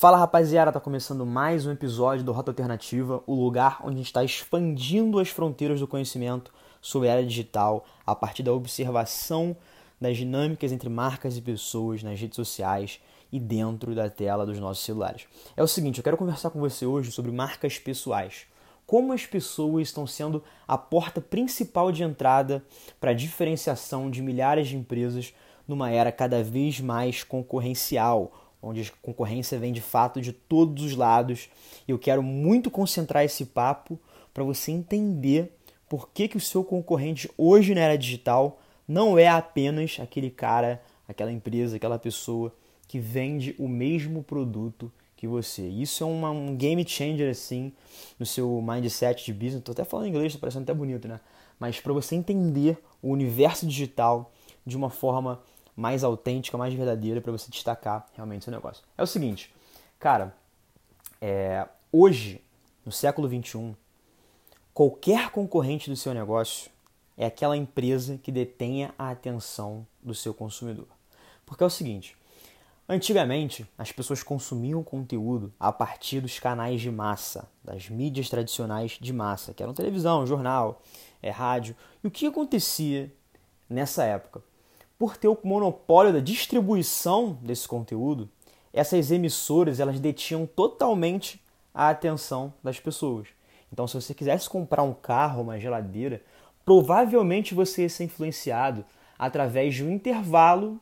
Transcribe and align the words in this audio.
Fala 0.00 0.16
rapaziada, 0.16 0.72
tá 0.72 0.80
começando 0.80 1.26
mais 1.26 1.66
um 1.66 1.72
episódio 1.72 2.24
do 2.24 2.32
Rota 2.32 2.50
Alternativa, 2.50 3.22
o 3.26 3.34
lugar 3.34 3.82
onde 3.82 3.96
a 3.96 3.96
gente 3.98 4.06
está 4.06 4.24
expandindo 4.24 5.18
as 5.18 5.28
fronteiras 5.28 5.78
do 5.78 5.86
conhecimento 5.86 6.50
sobre 6.80 7.06
a 7.06 7.12
era 7.12 7.22
digital 7.22 7.84
a 8.06 8.14
partir 8.14 8.42
da 8.42 8.50
observação 8.50 9.54
das 10.00 10.16
dinâmicas 10.16 10.72
entre 10.72 10.88
marcas 10.88 11.36
e 11.36 11.42
pessoas 11.42 12.02
nas 12.02 12.18
redes 12.18 12.36
sociais 12.36 12.98
e 13.30 13.38
dentro 13.38 13.94
da 13.94 14.08
tela 14.08 14.46
dos 14.46 14.58
nossos 14.58 14.82
celulares. 14.86 15.26
É 15.54 15.62
o 15.62 15.68
seguinte, 15.68 15.98
eu 15.98 16.04
quero 16.04 16.16
conversar 16.16 16.48
com 16.48 16.58
você 16.58 16.86
hoje 16.86 17.12
sobre 17.12 17.30
marcas 17.30 17.78
pessoais. 17.78 18.46
Como 18.86 19.12
as 19.12 19.26
pessoas 19.26 19.88
estão 19.88 20.06
sendo 20.06 20.42
a 20.66 20.78
porta 20.78 21.20
principal 21.20 21.92
de 21.92 22.02
entrada 22.02 22.64
para 22.98 23.10
a 23.10 23.14
diferenciação 23.14 24.10
de 24.10 24.22
milhares 24.22 24.68
de 24.68 24.78
empresas 24.78 25.34
numa 25.68 25.90
era 25.90 26.10
cada 26.10 26.42
vez 26.42 26.80
mais 26.80 27.22
concorrencial, 27.22 28.49
onde 28.62 28.82
a 28.82 28.84
concorrência 29.02 29.58
vem 29.58 29.72
de 29.72 29.80
fato 29.80 30.20
de 30.20 30.32
todos 30.32 30.84
os 30.84 30.96
lados. 30.96 31.48
E 31.86 31.90
eu 31.90 31.98
quero 31.98 32.22
muito 32.22 32.70
concentrar 32.70 33.24
esse 33.24 33.46
papo 33.46 33.98
para 34.32 34.44
você 34.44 34.70
entender 34.70 35.52
por 35.88 36.10
que, 36.10 36.28
que 36.28 36.36
o 36.36 36.40
seu 36.40 36.62
concorrente 36.62 37.30
hoje 37.36 37.74
na 37.74 37.80
era 37.80 37.98
digital 37.98 38.60
não 38.86 39.18
é 39.18 39.28
apenas 39.28 39.98
aquele 40.00 40.30
cara, 40.30 40.82
aquela 41.08 41.32
empresa, 41.32 41.76
aquela 41.76 41.98
pessoa 41.98 42.54
que 42.86 42.98
vende 42.98 43.54
o 43.58 43.68
mesmo 43.68 44.22
produto 44.22 44.90
que 45.16 45.26
você. 45.26 45.68
Isso 45.68 46.02
é 46.02 46.06
uma, 46.06 46.30
um 46.30 46.56
game 46.56 46.86
changer 46.86 47.30
assim 47.30 47.72
no 48.18 48.26
seu 48.26 48.60
mindset 48.62 49.24
de 49.24 49.32
business. 49.32 49.58
Estou 49.58 49.72
até 49.72 49.84
falando 49.84 50.08
inglês, 50.08 50.28
está 50.28 50.40
parecendo 50.40 50.64
até 50.64 50.74
bonito, 50.74 51.06
né? 51.06 51.20
Mas 51.58 51.78
para 51.78 51.92
você 51.92 52.14
entender 52.14 52.78
o 53.02 53.10
universo 53.10 53.66
digital 53.66 54.32
de 54.64 54.76
uma 54.76 54.90
forma 54.90 55.40
mais 55.80 56.04
autêntica, 56.04 56.58
mais 56.58 56.74
verdadeira 56.74 57.22
para 57.22 57.32
você 57.32 57.50
destacar 57.50 58.06
realmente 58.14 58.44
seu 58.44 58.52
negócio. 58.52 58.84
É 58.98 59.02
o 59.02 59.06
seguinte, 59.06 59.50
cara, 59.98 60.36
é, 61.18 61.66
hoje, 61.90 62.44
no 62.84 62.92
século 62.92 63.26
21, 63.26 63.74
qualquer 64.74 65.30
concorrente 65.30 65.88
do 65.88 65.96
seu 65.96 66.12
negócio 66.12 66.70
é 67.16 67.24
aquela 67.24 67.56
empresa 67.56 68.18
que 68.18 68.30
detenha 68.30 68.94
a 68.98 69.10
atenção 69.10 69.86
do 70.02 70.14
seu 70.14 70.34
consumidor. 70.34 70.86
Porque 71.46 71.64
é 71.64 71.66
o 71.66 71.70
seguinte, 71.70 72.14
antigamente 72.86 73.66
as 73.78 73.90
pessoas 73.90 74.22
consumiam 74.22 74.82
conteúdo 74.82 75.50
a 75.58 75.72
partir 75.72 76.20
dos 76.20 76.38
canais 76.38 76.82
de 76.82 76.90
massa, 76.90 77.48
das 77.64 77.88
mídias 77.88 78.28
tradicionais 78.28 78.98
de 79.00 79.14
massa, 79.14 79.54
que 79.54 79.62
eram 79.62 79.72
televisão, 79.72 80.26
jornal, 80.26 80.82
é, 81.22 81.30
rádio. 81.30 81.74
E 82.04 82.06
o 82.06 82.10
que 82.10 82.26
acontecia 82.26 83.10
nessa 83.66 84.04
época? 84.04 84.42
Por 85.00 85.16
ter 85.16 85.28
o 85.28 85.38
monopólio 85.42 86.12
da 86.12 86.20
distribuição 86.20 87.38
desse 87.40 87.66
conteúdo, 87.66 88.28
essas 88.70 89.10
emissoras 89.10 89.80
elas 89.80 89.98
detinham 89.98 90.44
totalmente 90.44 91.42
a 91.72 91.88
atenção 91.88 92.52
das 92.62 92.78
pessoas. 92.78 93.28
Então, 93.72 93.88
se 93.88 93.94
você 93.94 94.12
quisesse 94.12 94.46
comprar 94.50 94.82
um 94.82 94.92
carro, 94.92 95.40
uma 95.40 95.58
geladeira, 95.58 96.22
provavelmente 96.66 97.54
você 97.54 97.80
ia 97.80 97.88
ser 97.88 98.04
influenciado 98.04 98.84
através 99.18 99.74
de 99.74 99.82
um 99.82 99.90
intervalo 99.90 100.78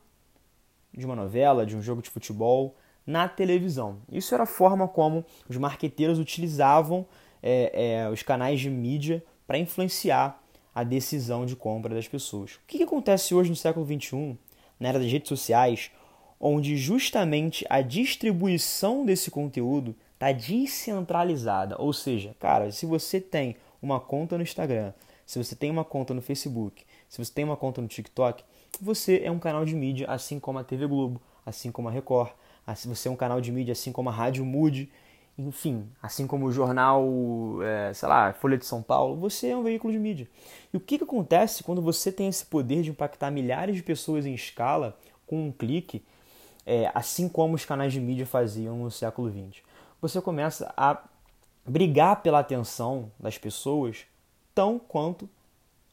de 0.93 1.05
uma 1.05 1.15
novela, 1.15 1.65
de 1.65 1.77
um 1.77 1.81
jogo 1.81 2.01
de 2.01 2.09
futebol 2.09 2.75
na 3.07 3.29
televisão. 3.29 3.99
Isso 4.11 4.33
era 4.33 4.43
a 4.43 4.45
forma 4.45 4.85
como 4.85 5.25
os 5.47 5.55
marqueteiros 5.55 6.19
utilizavam 6.19 7.05
é, 7.41 8.01
é, 8.01 8.09
os 8.09 8.21
canais 8.21 8.59
de 8.59 8.69
mídia 8.69 9.23
para 9.47 9.57
influenciar 9.57 10.38
a 10.79 10.83
decisão 10.83 11.45
de 11.45 11.57
compra 11.57 11.93
das 11.93 12.07
pessoas. 12.07 12.53
O 12.53 12.59
que, 12.65 12.77
que 12.77 12.83
acontece 12.83 13.35
hoje 13.35 13.49
no 13.49 13.55
século 13.55 13.85
XXI, 13.85 14.37
na 14.79 14.87
era 14.87 14.97
das 14.99 15.11
redes 15.11 15.27
sociais, 15.27 15.91
onde 16.39 16.77
justamente 16.77 17.65
a 17.69 17.81
distribuição 17.81 19.05
desse 19.05 19.29
conteúdo 19.29 19.93
está 20.13 20.31
descentralizada? 20.31 21.75
Ou 21.77 21.91
seja, 21.91 22.33
cara, 22.39 22.71
se 22.71 22.85
você 22.85 23.19
tem 23.19 23.57
uma 23.81 23.99
conta 23.99 24.37
no 24.37 24.43
Instagram, 24.43 24.93
se 25.25 25.37
você 25.37 25.53
tem 25.53 25.69
uma 25.69 25.83
conta 25.83 26.13
no 26.13 26.21
Facebook, 26.21 26.85
se 27.09 27.17
você 27.17 27.33
tem 27.33 27.43
uma 27.43 27.57
conta 27.57 27.81
no 27.81 27.87
TikTok, 27.89 28.41
você 28.79 29.21
é 29.21 29.29
um 29.29 29.39
canal 29.39 29.65
de 29.65 29.75
mídia 29.75 30.09
assim 30.09 30.39
como 30.39 30.59
a 30.59 30.63
TV 30.63 30.87
Globo, 30.87 31.21
assim 31.45 31.73
como 31.73 31.89
a 31.89 31.91
Record, 31.91 32.31
se 32.73 32.87
você 32.87 33.09
é 33.09 33.11
um 33.11 33.17
canal 33.17 33.41
de 33.41 33.51
mídia 33.51 33.73
assim 33.73 33.91
como 33.91 34.07
a 34.07 34.13
Rádio 34.13 34.45
Mood 34.45 34.89
enfim, 35.39 35.87
assim 36.03 36.27
como 36.27 36.47
o 36.47 36.51
jornal, 36.51 37.07
é, 37.63 37.93
sei 37.93 38.09
lá, 38.09 38.33
Folha 38.33 38.57
de 38.57 38.65
São 38.65 38.83
Paulo, 38.83 39.15
você 39.15 39.47
é 39.47 39.57
um 39.57 39.63
veículo 39.63 39.93
de 39.93 39.97
mídia. 39.97 40.27
E 40.73 40.75
o 40.75 40.79
que, 40.81 40.97
que 40.97 41.03
acontece 41.05 41.63
quando 41.63 41.81
você 41.81 42.11
tem 42.11 42.27
esse 42.27 42.45
poder 42.45 42.81
de 42.83 42.89
impactar 42.89 43.31
milhares 43.31 43.77
de 43.77 43.81
pessoas 43.81 44.25
em 44.25 44.33
escala 44.33 44.97
com 45.25 45.47
um 45.47 45.51
clique, 45.51 46.03
é, 46.65 46.91
assim 46.93 47.29
como 47.29 47.55
os 47.55 47.63
canais 47.63 47.93
de 47.93 48.01
mídia 48.01 48.25
faziam 48.25 48.77
no 48.79 48.91
século 48.91 49.29
XX? 49.31 49.63
Você 50.01 50.19
começa 50.19 50.73
a 50.75 51.01
brigar 51.65 52.21
pela 52.21 52.39
atenção 52.39 53.09
das 53.17 53.37
pessoas 53.37 54.05
tão 54.53 54.77
quanto 54.77 55.29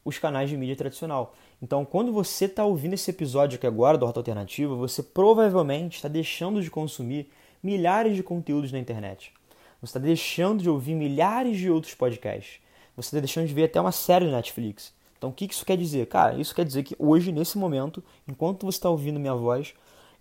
os 0.03 0.17
canais 0.17 0.49
de 0.49 0.57
mídia 0.57 0.75
tradicional. 0.75 1.33
Então, 1.61 1.85
quando 1.85 2.11
você 2.11 2.45
está 2.45 2.65
ouvindo 2.65 2.93
esse 2.93 3.11
episódio 3.11 3.57
aqui 3.57 3.67
agora 3.67 3.97
do 3.97 4.05
Rota 4.05 4.19
Alternativa, 4.19 4.75
você 4.75 5.01
provavelmente 5.01 5.95
está 5.95 6.09
deixando 6.09 6.61
de 6.61 6.69
consumir 6.69 7.29
milhares 7.61 8.15
de 8.15 8.23
conteúdos 8.23 8.71
na 8.71 8.79
internet. 8.79 9.33
Você 9.81 9.91
está 9.91 9.99
deixando 9.99 10.63
de 10.63 10.69
ouvir 10.69 10.95
milhares 10.95 11.57
de 11.57 11.69
outros 11.69 11.93
podcasts. 11.93 12.59
Você 12.95 13.07
está 13.07 13.19
deixando 13.19 13.47
de 13.47 13.53
ver 13.53 13.65
até 13.65 13.79
uma 13.79 13.91
série 13.91 14.25
na 14.25 14.37
Netflix. 14.37 14.93
Então, 15.17 15.29
o 15.29 15.33
que 15.33 15.45
isso 15.45 15.65
quer 15.65 15.77
dizer? 15.77 16.07
Cara, 16.07 16.39
isso 16.39 16.53
quer 16.53 16.65
dizer 16.65 16.83
que 16.83 16.95
hoje, 16.97 17.31
nesse 17.31 17.57
momento, 17.57 18.03
enquanto 18.27 18.65
você 18.65 18.77
está 18.77 18.89
ouvindo 18.89 19.19
minha 19.19 19.35
voz, 19.35 19.73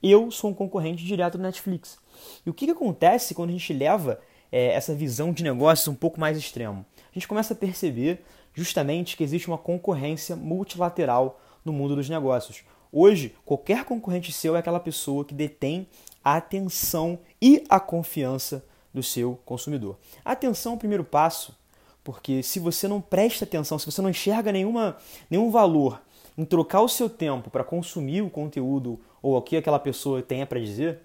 eu 0.02 0.30
sou 0.30 0.50
um 0.50 0.54
concorrente 0.54 1.04
direto 1.04 1.38
do 1.38 1.42
Netflix. 1.42 1.98
E 2.44 2.50
o 2.50 2.54
que, 2.54 2.66
que 2.66 2.72
acontece 2.72 3.34
quando 3.34 3.50
a 3.50 3.52
gente 3.52 3.72
leva 3.72 4.20
é, 4.50 4.68
essa 4.68 4.94
visão 4.94 5.32
de 5.32 5.42
negócios 5.42 5.88
um 5.88 5.94
pouco 5.94 6.20
mais 6.20 6.36
extremo? 6.36 6.84
A 7.10 7.14
gente 7.14 7.28
começa 7.28 7.54
a 7.54 7.56
perceber 7.56 8.22
justamente 8.54 9.16
que 9.16 9.24
existe 9.24 9.48
uma 9.48 9.58
concorrência 9.58 10.36
multilateral 10.36 11.40
no 11.64 11.72
mundo 11.72 11.96
dos 11.96 12.08
negócios. 12.08 12.62
Hoje, 12.92 13.34
qualquer 13.44 13.84
concorrente 13.84 14.32
seu 14.32 14.56
é 14.56 14.60
aquela 14.60 14.80
pessoa 14.80 15.24
que 15.24 15.34
detém 15.34 15.86
a 16.26 16.38
atenção 16.38 17.20
e 17.40 17.64
a 17.68 17.78
confiança 17.78 18.64
do 18.92 19.00
seu 19.00 19.38
consumidor. 19.44 19.96
Atenção 20.24 20.72
é 20.72 20.74
o 20.74 20.78
primeiro 20.78 21.04
passo, 21.04 21.56
porque 22.02 22.42
se 22.42 22.58
você 22.58 22.88
não 22.88 23.00
presta 23.00 23.44
atenção, 23.44 23.78
se 23.78 23.86
você 23.86 24.02
não 24.02 24.10
enxerga 24.10 24.50
nenhuma, 24.50 24.96
nenhum 25.30 25.52
valor 25.52 26.02
em 26.36 26.44
trocar 26.44 26.80
o 26.80 26.88
seu 26.88 27.08
tempo 27.08 27.48
para 27.48 27.62
consumir 27.62 28.22
o 28.22 28.28
conteúdo 28.28 28.98
ou 29.22 29.36
o 29.36 29.40
que 29.42 29.56
aquela 29.56 29.78
pessoa 29.78 30.20
tenha 30.20 30.44
para 30.44 30.58
dizer, 30.58 30.98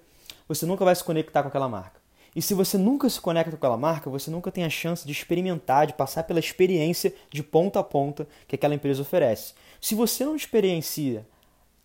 você 0.47 0.65
nunca 0.65 0.83
vai 0.83 0.95
se 0.95 1.03
conectar 1.03 1.43
com 1.43 1.49
aquela 1.49 1.69
marca. 1.69 2.01
E 2.35 2.41
se 2.41 2.55
você 2.55 2.75
nunca 2.75 3.07
se 3.07 3.21
conecta 3.21 3.51
com 3.51 3.57
aquela 3.57 3.77
marca, 3.77 4.09
você 4.09 4.31
nunca 4.31 4.51
tem 4.51 4.63
a 4.63 4.71
chance 4.71 5.05
de 5.05 5.11
experimentar, 5.11 5.85
de 5.85 5.93
passar 5.93 6.23
pela 6.23 6.39
experiência 6.39 7.13
de 7.29 7.43
ponta 7.43 7.79
a 7.79 7.83
ponta 7.83 8.27
que 8.47 8.55
aquela 8.55 8.73
empresa 8.73 9.03
oferece. 9.03 9.53
Se 9.79 9.93
você 9.93 10.25
não 10.25 10.35
experiencia 10.35 11.27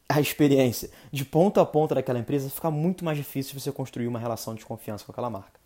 a 0.08 0.20
experiência 0.20 0.90
de 1.10 1.24
ponta 1.24 1.60
a 1.60 1.66
ponta 1.66 1.94
daquela 1.94 2.18
empresa, 2.18 2.48
fica 2.48 2.70
muito 2.70 3.04
mais 3.04 3.16
difícil 3.18 3.58
você 3.58 3.72
construir 3.72 4.06
uma 4.06 4.18
relação 4.18 4.54
de 4.54 4.64
confiança 4.64 5.04
com 5.04 5.12
aquela 5.12 5.30
marca. 5.30 5.60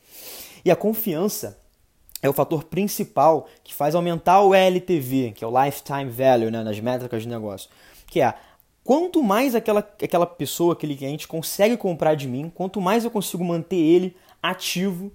E 0.64 0.70
a 0.70 0.76
confiança 0.76 1.58
é 2.22 2.28
o 2.28 2.32
fator 2.32 2.64
principal 2.64 3.48
que 3.62 3.74
faz 3.74 3.94
aumentar 3.94 4.40
o 4.42 4.54
LTV, 4.54 5.32
que 5.32 5.44
é 5.44 5.46
o 5.46 5.64
Lifetime 5.64 6.10
Value, 6.10 6.50
né, 6.50 6.62
nas 6.62 6.78
métricas 6.80 7.22
de 7.22 7.28
negócio. 7.28 7.70
Que 8.06 8.20
é, 8.20 8.34
quanto 8.84 9.22
mais 9.22 9.54
aquela, 9.54 9.80
aquela 9.80 10.26
pessoa, 10.26 10.72
aquele 10.72 10.96
cliente 10.96 11.28
consegue 11.28 11.76
comprar 11.76 12.14
de 12.14 12.28
mim, 12.28 12.50
quanto 12.54 12.80
mais 12.80 13.04
eu 13.04 13.10
consigo 13.10 13.44
manter 13.44 13.76
ele 13.76 14.16
ativo 14.42 15.12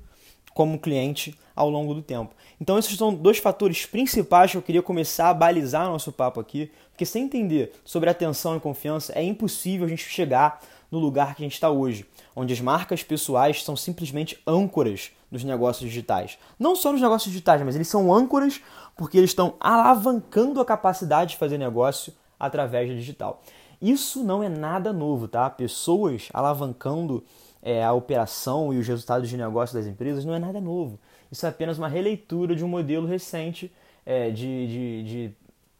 como 0.55 0.79
cliente 0.79 1.37
ao 1.53 1.69
longo 1.69 1.93
do 1.93 2.01
tempo. 2.01 2.33
Então 2.59 2.79
esses 2.79 2.97
são 2.97 3.13
dois 3.13 3.37
fatores 3.39 3.85
principais 3.85 4.51
que 4.51 4.57
eu 4.57 4.61
queria 4.61 4.81
começar 4.81 5.29
a 5.29 5.33
balizar 5.33 5.85
nosso 5.87 6.13
papo 6.13 6.39
aqui, 6.39 6.71
porque 6.91 7.05
sem 7.05 7.25
entender 7.25 7.73
sobre 7.83 8.09
atenção 8.09 8.55
e 8.55 8.59
confiança 8.61 9.11
é 9.13 9.21
impossível 9.21 9.85
a 9.85 9.89
gente 9.89 10.09
chegar 10.09 10.61
no 10.89 10.97
lugar 10.97 11.35
que 11.35 11.43
a 11.43 11.45
gente 11.45 11.55
está 11.55 11.69
hoje, 11.69 12.05
onde 12.33 12.53
as 12.53 12.61
marcas 12.61 13.03
pessoais 13.03 13.63
são 13.65 13.75
simplesmente 13.75 14.39
âncoras 14.47 15.11
dos 15.29 15.43
negócios 15.43 15.89
digitais. 15.89 16.37
Não 16.57 16.73
só 16.73 16.93
nos 16.93 17.01
negócios 17.01 17.33
digitais, 17.33 17.61
mas 17.61 17.75
eles 17.75 17.89
são 17.89 18.13
âncoras 18.13 18.61
porque 18.95 19.17
eles 19.17 19.31
estão 19.31 19.55
alavancando 19.59 20.61
a 20.61 20.65
capacidade 20.65 21.31
de 21.31 21.37
fazer 21.37 21.57
negócio 21.57 22.13
através 22.39 22.89
do 22.89 22.95
digital. 22.95 23.43
Isso 23.81 24.23
não 24.23 24.41
é 24.41 24.47
nada 24.47 24.93
novo, 24.93 25.27
tá? 25.27 25.49
Pessoas 25.49 26.29
alavancando 26.33 27.25
é, 27.65 27.83
a 27.83 27.91
operação 27.91 28.71
e 28.71 28.77
os 28.77 28.87
resultados 28.87 29.27
de 29.27 29.35
negócio 29.35 29.75
das 29.75 29.87
empresas 29.87 30.23
não 30.23 30.33
é 30.33 30.39
nada 30.39 30.61
novo. 30.61 30.97
Isso 31.31 31.45
é 31.45 31.49
apenas 31.49 31.77
uma 31.77 31.89
releitura 31.89 32.55
de 32.55 32.63
um 32.63 32.67
modelo 32.67 33.05
recente 33.07 33.69
é, 34.05 34.29
de, 34.29 34.67
de, 34.67 35.03
de 35.03 35.31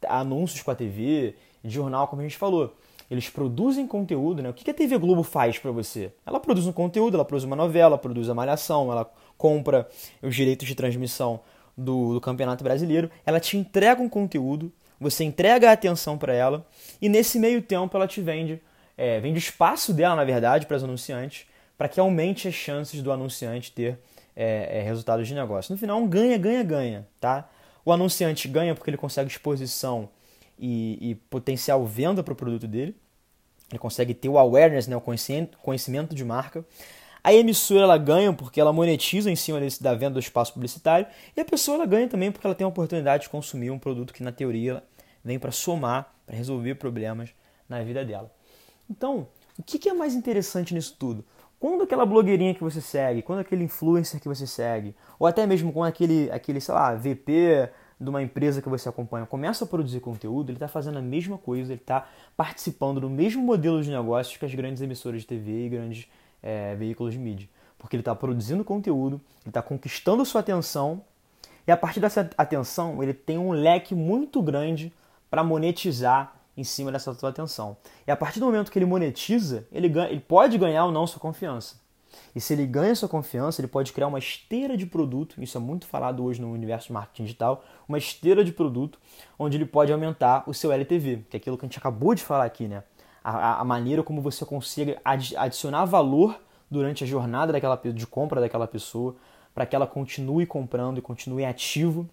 anúncios 0.06 0.62
com 0.62 0.70
a 0.72 0.74
TV, 0.74 1.36
de 1.64 1.72
jornal, 1.72 2.08
como 2.08 2.20
a 2.20 2.24
gente 2.24 2.36
falou 2.36 2.74
eles 3.10 3.28
produzem 3.28 3.86
conteúdo, 3.86 4.42
né? 4.42 4.50
O 4.50 4.52
que 4.52 4.68
a 4.68 4.74
TV 4.74 4.98
Globo 4.98 5.22
faz 5.22 5.58
para 5.58 5.70
você? 5.70 6.12
Ela 6.24 6.40
produz 6.40 6.66
um 6.66 6.72
conteúdo, 6.72 7.14
ela 7.14 7.24
produz 7.24 7.44
uma 7.44 7.54
novela, 7.54 7.96
produz 7.96 8.28
a 8.28 8.34
malhação, 8.34 8.90
ela 8.90 9.08
compra 9.38 9.88
os 10.20 10.34
direitos 10.34 10.66
de 10.66 10.74
transmissão 10.74 11.40
do, 11.76 12.14
do 12.14 12.20
Campeonato 12.20 12.64
Brasileiro, 12.64 13.10
ela 13.24 13.38
te 13.38 13.56
entrega 13.56 14.02
um 14.02 14.08
conteúdo, 14.08 14.72
você 14.98 15.22
entrega 15.22 15.70
a 15.70 15.72
atenção 15.72 16.18
para 16.18 16.34
ela 16.34 16.66
e 17.00 17.08
nesse 17.08 17.38
meio 17.38 17.62
tempo 17.62 17.96
ela 17.96 18.08
te 18.08 18.20
vende, 18.20 18.60
é, 18.96 19.20
vende 19.20 19.38
espaço 19.38 19.92
dela, 19.92 20.16
na 20.16 20.24
verdade, 20.24 20.66
para 20.66 20.76
os 20.76 20.82
anunciantes, 20.82 21.46
para 21.76 21.88
que 21.88 22.00
aumente 22.00 22.48
as 22.48 22.54
chances 22.54 23.02
do 23.02 23.12
anunciante 23.12 23.72
ter 23.72 23.98
é, 24.34 24.78
é, 24.78 24.82
resultados 24.82 25.26
de 25.26 25.34
negócio. 25.34 25.72
No 25.72 25.78
final, 25.78 25.98
um 25.98 26.06
ganha, 26.06 26.36
ganha, 26.38 26.62
ganha. 26.62 27.08
Tá? 27.20 27.48
O 27.84 27.92
anunciante 27.92 28.48
ganha 28.48 28.74
porque 28.74 28.90
ele 28.90 28.96
consegue 28.96 29.30
exposição 29.30 30.08
e, 30.58 31.10
e 31.10 31.14
potencial 31.14 31.84
venda 31.84 32.22
para 32.22 32.32
o 32.32 32.36
produto 32.36 32.66
dele. 32.66 32.96
Ele 33.70 33.78
consegue 33.78 34.14
ter 34.14 34.28
o 34.28 34.38
awareness, 34.38 34.86
né, 34.86 34.96
o 34.96 35.00
conhecimento, 35.00 36.14
de 36.14 36.24
marca. 36.24 36.64
A 37.22 37.34
emissora 37.34 37.82
ela 37.82 37.98
ganha 37.98 38.32
porque 38.32 38.60
ela 38.60 38.72
monetiza 38.72 39.28
em 39.28 39.34
cima 39.34 39.58
desse, 39.58 39.82
da 39.82 39.92
venda 39.94 40.12
do 40.12 40.20
espaço 40.20 40.52
publicitário. 40.52 41.06
E 41.36 41.40
a 41.40 41.44
pessoa 41.44 41.76
ela 41.76 41.86
ganha 41.86 42.08
também 42.08 42.30
porque 42.30 42.46
ela 42.46 42.54
tem 42.54 42.64
a 42.64 42.68
oportunidade 42.68 43.24
de 43.24 43.28
consumir 43.28 43.70
um 43.70 43.78
produto 43.78 44.14
que, 44.14 44.22
na 44.22 44.30
teoria, 44.30 44.82
vem 45.24 45.36
para 45.36 45.50
somar, 45.50 46.14
para 46.24 46.36
resolver 46.36 46.76
problemas 46.76 47.30
na 47.68 47.82
vida 47.82 48.04
dela. 48.04 48.32
Então, 48.88 49.26
o 49.58 49.62
que 49.64 49.88
é 49.88 49.92
mais 49.92 50.14
interessante 50.14 50.72
nisso 50.72 50.94
tudo? 50.96 51.24
Quando 51.58 51.82
aquela 51.82 52.04
blogueirinha 52.04 52.54
que 52.54 52.62
você 52.62 52.80
segue, 52.80 53.22
quando 53.22 53.38
aquele 53.40 53.64
influencer 53.64 54.20
que 54.20 54.28
você 54.28 54.46
segue, 54.46 54.94
ou 55.18 55.26
até 55.26 55.46
mesmo 55.46 55.72
com 55.72 55.82
aquele, 55.82 56.30
aquele 56.30 56.60
sei 56.60 56.74
lá, 56.74 56.94
VP 56.94 57.70
de 57.98 58.10
uma 58.10 58.22
empresa 58.22 58.60
que 58.60 58.68
você 58.68 58.88
acompanha 58.88 59.24
começa 59.24 59.64
a 59.64 59.66
produzir 59.66 60.00
conteúdo, 60.00 60.50
ele 60.50 60.56
está 60.56 60.68
fazendo 60.68 60.98
a 60.98 61.02
mesma 61.02 61.38
coisa, 61.38 61.72
ele 61.72 61.80
está 61.80 62.06
participando 62.36 63.00
do 63.00 63.08
mesmo 63.08 63.42
modelo 63.42 63.82
de 63.82 63.90
negócios 63.90 64.36
que 64.36 64.44
as 64.44 64.54
grandes 64.54 64.82
emissoras 64.82 65.22
de 65.22 65.26
TV 65.26 65.66
e 65.66 65.68
grandes 65.70 66.06
é, 66.42 66.74
veículos 66.74 67.14
de 67.14 67.18
mídia. 67.18 67.48
Porque 67.78 67.96
ele 67.96 68.02
está 68.02 68.14
produzindo 68.14 68.62
conteúdo, 68.62 69.20
ele 69.42 69.48
está 69.48 69.62
conquistando 69.62 70.24
sua 70.26 70.42
atenção, 70.42 71.02
e 71.66 71.72
a 71.72 71.76
partir 71.76 72.00
dessa 72.00 72.28
atenção 72.36 73.02
ele 73.02 73.14
tem 73.14 73.38
um 73.38 73.50
leque 73.50 73.94
muito 73.94 74.42
grande 74.42 74.92
para 75.30 75.42
monetizar 75.42 76.35
em 76.56 76.64
cima 76.64 76.90
dessa 76.90 77.12
sua 77.14 77.30
atenção. 77.30 77.76
E 78.06 78.10
a 78.10 78.16
partir 78.16 78.40
do 78.40 78.46
momento 78.46 78.70
que 78.70 78.78
ele 78.78 78.86
monetiza, 78.86 79.66
ele, 79.70 79.88
ganha, 79.88 80.10
ele 80.10 80.20
pode 80.20 80.56
ganhar 80.56 80.86
ou 80.86 80.92
não 80.92 81.06
sua 81.06 81.20
confiança. 81.20 81.76
E 82.34 82.40
se 82.40 82.52
ele 82.52 82.66
ganha 82.66 82.94
sua 82.94 83.08
confiança, 83.08 83.60
ele 83.60 83.68
pode 83.68 83.92
criar 83.92 84.06
uma 84.06 84.18
esteira 84.18 84.76
de 84.76 84.86
produto, 84.86 85.42
isso 85.42 85.56
é 85.56 85.60
muito 85.60 85.86
falado 85.86 86.24
hoje 86.24 86.40
no 86.40 86.52
universo 86.52 86.88
de 86.88 86.92
marketing 86.92 87.24
digital, 87.24 87.64
uma 87.88 87.98
esteira 87.98 88.44
de 88.44 88.52
produto 88.52 88.98
onde 89.38 89.56
ele 89.56 89.66
pode 89.66 89.92
aumentar 89.92 90.44
o 90.46 90.54
seu 90.54 90.72
LTV, 90.72 91.24
que 91.28 91.36
é 91.36 91.38
aquilo 91.38 91.58
que 91.58 91.64
a 91.64 91.68
gente 91.68 91.78
acabou 91.78 92.14
de 92.14 92.22
falar 92.22 92.44
aqui, 92.44 92.68
né? 92.68 92.82
A, 93.22 93.60
a 93.60 93.64
maneira 93.64 94.02
como 94.02 94.22
você 94.22 94.44
consegue 94.44 94.96
adicionar 95.04 95.84
valor 95.84 96.40
durante 96.70 97.04
a 97.04 97.06
jornada 97.06 97.52
daquela, 97.52 97.76
de 97.76 98.06
compra 98.06 98.40
daquela 98.40 98.66
pessoa, 98.66 99.16
para 99.54 99.66
que 99.66 99.74
ela 99.74 99.86
continue 99.86 100.46
comprando 100.46 100.98
e 100.98 101.02
continue 101.02 101.44
ativo 101.44 102.08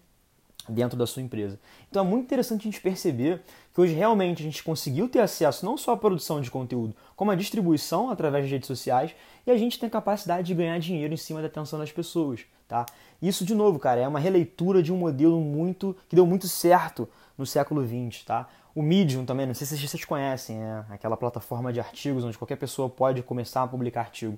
dentro 0.68 0.96
da 0.96 1.06
sua 1.06 1.22
empresa. 1.22 1.58
Então 1.90 2.04
é 2.04 2.08
muito 2.08 2.24
interessante 2.24 2.62
a 2.62 2.64
gente 2.64 2.80
perceber 2.80 3.42
que 3.72 3.80
hoje 3.80 3.92
realmente 3.92 4.42
a 4.42 4.44
gente 4.44 4.62
conseguiu 4.62 5.08
ter 5.08 5.20
acesso 5.20 5.64
não 5.64 5.76
só 5.76 5.92
à 5.92 5.96
produção 5.96 6.40
de 6.40 6.50
conteúdo, 6.50 6.94
como 7.16 7.30
à 7.30 7.34
distribuição 7.34 8.10
através 8.10 8.44
das 8.44 8.52
redes 8.52 8.66
sociais 8.66 9.14
e 9.46 9.50
a 9.50 9.56
gente 9.56 9.78
tem 9.78 9.88
capacidade 9.88 10.46
de 10.46 10.54
ganhar 10.54 10.78
dinheiro 10.78 11.12
em 11.12 11.16
cima 11.16 11.40
da 11.40 11.46
atenção 11.46 11.78
das 11.78 11.92
pessoas, 11.92 12.40
tá? 12.66 12.86
Isso 13.20 13.44
de 13.44 13.54
novo, 13.54 13.78
cara, 13.78 14.00
é 14.00 14.08
uma 14.08 14.20
releitura 14.20 14.82
de 14.82 14.92
um 14.92 14.96
modelo 14.96 15.40
muito 15.40 15.96
que 16.08 16.16
deu 16.16 16.26
muito 16.26 16.48
certo 16.48 17.08
no 17.36 17.44
século 17.44 17.84
XX, 17.84 18.22
tá? 18.24 18.48
O 18.74 18.82
Medium 18.82 19.24
também, 19.24 19.46
não 19.46 19.54
sei 19.54 19.66
se 19.66 19.76
vocês 19.76 20.04
conhecem, 20.04 20.60
é 20.60 20.84
aquela 20.90 21.16
plataforma 21.16 21.72
de 21.72 21.78
artigos 21.78 22.24
onde 22.24 22.36
qualquer 22.36 22.56
pessoa 22.56 22.88
pode 22.88 23.22
começar 23.22 23.62
a 23.62 23.68
publicar 23.68 24.00
artigo. 24.00 24.36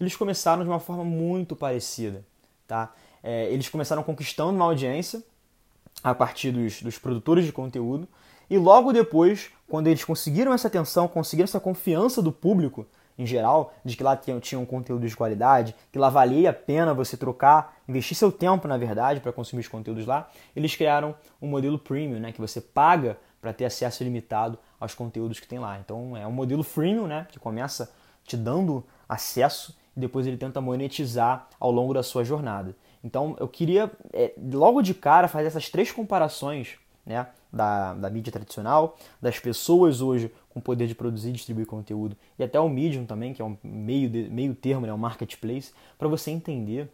Eles 0.00 0.14
começaram 0.14 0.62
de 0.62 0.68
uma 0.68 0.78
forma 0.78 1.04
muito 1.04 1.56
parecida, 1.56 2.24
tá? 2.66 2.92
É, 3.22 3.52
eles 3.52 3.68
começaram 3.68 4.02
conquistando 4.02 4.52
uma 4.52 4.64
audiência 4.64 5.22
a 6.02 6.14
partir 6.14 6.50
dos, 6.50 6.82
dos 6.82 6.98
produtores 6.98 7.44
de 7.44 7.52
conteúdo. 7.52 8.08
E 8.50 8.58
logo 8.58 8.92
depois, 8.92 9.50
quando 9.68 9.86
eles 9.86 10.04
conseguiram 10.04 10.52
essa 10.52 10.68
atenção, 10.68 11.08
conseguiram 11.08 11.44
essa 11.44 11.60
confiança 11.60 12.20
do 12.20 12.32
público 12.32 12.86
em 13.18 13.26
geral, 13.26 13.74
de 13.84 13.96
que 13.96 14.02
lá 14.02 14.16
tinham, 14.16 14.40
tinham 14.40 14.64
conteúdos 14.64 15.10
de 15.10 15.16
qualidade, 15.16 15.74
que 15.92 15.98
lá 15.98 16.08
valia 16.08 16.50
a 16.50 16.52
pena 16.52 16.94
você 16.94 17.16
trocar, 17.16 17.76
investir 17.88 18.16
seu 18.16 18.32
tempo, 18.32 18.66
na 18.66 18.76
verdade, 18.76 19.20
para 19.20 19.32
consumir 19.32 19.60
os 19.60 19.68
conteúdos 19.68 20.06
lá, 20.06 20.28
eles 20.56 20.74
criaram 20.74 21.14
um 21.40 21.46
modelo 21.46 21.78
premium, 21.78 22.18
né, 22.18 22.32
que 22.32 22.40
você 22.40 22.60
paga 22.60 23.18
para 23.40 23.52
ter 23.52 23.64
acesso 23.64 24.02
ilimitado 24.02 24.58
aos 24.78 24.94
conteúdos 24.94 25.40
que 25.40 25.46
tem 25.46 25.58
lá. 25.58 25.78
Então 25.78 26.16
é 26.16 26.26
um 26.26 26.32
modelo 26.32 26.62
freemium, 26.62 27.06
né, 27.06 27.26
que 27.30 27.38
começa 27.38 27.92
te 28.24 28.36
dando 28.36 28.84
acesso 29.08 29.76
e 29.96 30.00
depois 30.00 30.26
ele 30.26 30.36
tenta 30.36 30.60
monetizar 30.60 31.48
ao 31.58 31.70
longo 31.70 31.92
da 31.92 32.02
sua 32.02 32.24
jornada. 32.24 32.74
Então 33.02 33.36
eu 33.40 33.48
queria 33.48 33.90
é, 34.12 34.32
logo 34.52 34.82
de 34.82 34.94
cara 34.94 35.28
fazer 35.28 35.48
essas 35.48 35.68
três 35.68 35.90
comparações 35.90 36.76
né, 37.04 37.26
da, 37.52 37.94
da 37.94 38.08
mídia 38.08 38.32
tradicional, 38.32 38.96
das 39.20 39.38
pessoas 39.38 40.00
hoje 40.00 40.32
com 40.50 40.60
poder 40.60 40.86
de 40.86 40.94
produzir 40.94 41.30
e 41.30 41.32
distribuir 41.32 41.66
conteúdo, 41.66 42.16
e 42.38 42.44
até 42.44 42.60
o 42.60 42.68
Medium 42.68 43.06
também, 43.06 43.32
que 43.32 43.40
é 43.40 43.44
um 43.44 43.56
meio, 43.62 44.08
de, 44.08 44.28
meio 44.28 44.54
termo, 44.54 44.86
né, 44.86 44.92
um 44.92 44.98
marketplace, 44.98 45.72
para 45.98 46.08
você 46.08 46.30
entender 46.30 46.92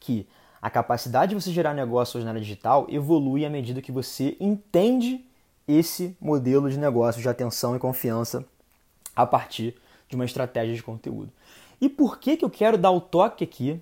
que 0.00 0.26
a 0.60 0.68
capacidade 0.68 1.30
de 1.30 1.40
você 1.40 1.52
gerar 1.52 1.74
negócio 1.74 2.18
hoje 2.18 2.24
na 2.24 2.32
área 2.32 2.40
digital 2.40 2.86
evolui 2.88 3.44
à 3.46 3.50
medida 3.50 3.80
que 3.80 3.92
você 3.92 4.36
entende 4.40 5.24
esse 5.66 6.16
modelo 6.20 6.68
de 6.68 6.78
negócio 6.78 7.22
de 7.22 7.28
atenção 7.28 7.74
e 7.74 7.78
confiança 7.78 8.44
a 9.14 9.24
partir 9.24 9.76
de 10.08 10.16
uma 10.16 10.24
estratégia 10.24 10.74
de 10.74 10.82
conteúdo. 10.82 11.32
E 11.80 11.88
por 11.88 12.18
que, 12.18 12.36
que 12.36 12.44
eu 12.44 12.50
quero 12.50 12.76
dar 12.76 12.90
o 12.90 13.00
toque 13.00 13.44
aqui 13.44 13.80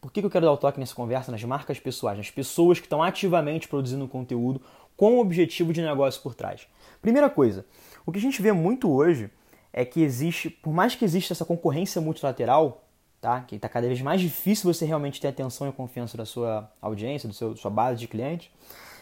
por 0.00 0.10
que, 0.10 0.20
eu 0.20 0.30
quero 0.30 0.46
dar 0.46 0.52
o 0.52 0.56
toque 0.56 0.80
nessa 0.80 0.94
conversa 0.94 1.30
nas 1.30 1.44
marcas 1.44 1.78
pessoais, 1.78 2.16
nas 2.16 2.30
pessoas 2.30 2.78
que 2.78 2.86
estão 2.86 3.02
ativamente 3.02 3.68
produzindo 3.68 4.08
conteúdo 4.08 4.60
com 4.96 5.16
o 5.16 5.20
objetivo 5.20 5.72
de 5.72 5.82
negócio 5.82 6.22
por 6.22 6.34
trás? 6.34 6.66
Primeira 7.02 7.28
coisa, 7.28 7.66
o 8.06 8.12
que 8.12 8.18
a 8.18 8.22
gente 8.22 8.40
vê 8.40 8.50
muito 8.50 8.90
hoje 8.90 9.30
é 9.72 9.84
que 9.84 10.02
existe, 10.02 10.48
por 10.48 10.72
mais 10.72 10.94
que 10.94 11.04
exista 11.04 11.34
essa 11.34 11.44
concorrência 11.44 12.00
multilateral, 12.00 12.82
tá? 13.20 13.42
que 13.42 13.56
está 13.56 13.68
cada 13.68 13.86
vez 13.86 14.00
mais 14.00 14.20
difícil 14.20 14.72
você 14.72 14.86
realmente 14.86 15.20
ter 15.20 15.28
atenção 15.28 15.68
e 15.68 15.72
confiança 15.72 16.16
da 16.16 16.24
sua 16.24 16.70
audiência, 16.80 17.28
da 17.28 17.34
sua 17.34 17.70
base 17.70 18.00
de 18.00 18.08
clientes, 18.08 18.50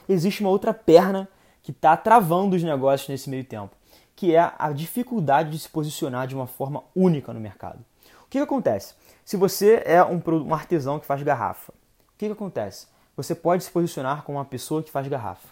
existe 0.08 0.40
uma 0.40 0.50
outra 0.50 0.74
perna 0.74 1.28
que 1.62 1.70
está 1.70 1.96
travando 1.96 2.56
os 2.56 2.62
negócios 2.62 3.08
nesse 3.08 3.30
meio 3.30 3.44
tempo, 3.44 3.76
que 4.16 4.34
é 4.34 4.52
a 4.58 4.72
dificuldade 4.72 5.50
de 5.50 5.58
se 5.58 5.68
posicionar 5.68 6.26
de 6.26 6.34
uma 6.34 6.46
forma 6.46 6.82
única 6.94 7.32
no 7.32 7.40
mercado. 7.40 7.78
O 8.22 8.30
que, 8.30 8.38
que 8.38 8.44
acontece? 8.44 8.94
Se 9.28 9.36
você 9.36 9.82
é 9.84 10.02
um, 10.02 10.22
um 10.26 10.54
artesão 10.54 10.98
que 10.98 11.04
faz 11.04 11.22
garrafa, 11.22 11.70
o 11.70 12.16
que, 12.16 12.25
que 12.25 12.32
acontece? 12.32 12.86
Você 13.14 13.34
pode 13.34 13.62
se 13.62 13.70
posicionar 13.70 14.22
como 14.22 14.38
uma 14.38 14.44
pessoa 14.46 14.82
que 14.82 14.90
faz 14.90 15.06
garrafa. 15.06 15.48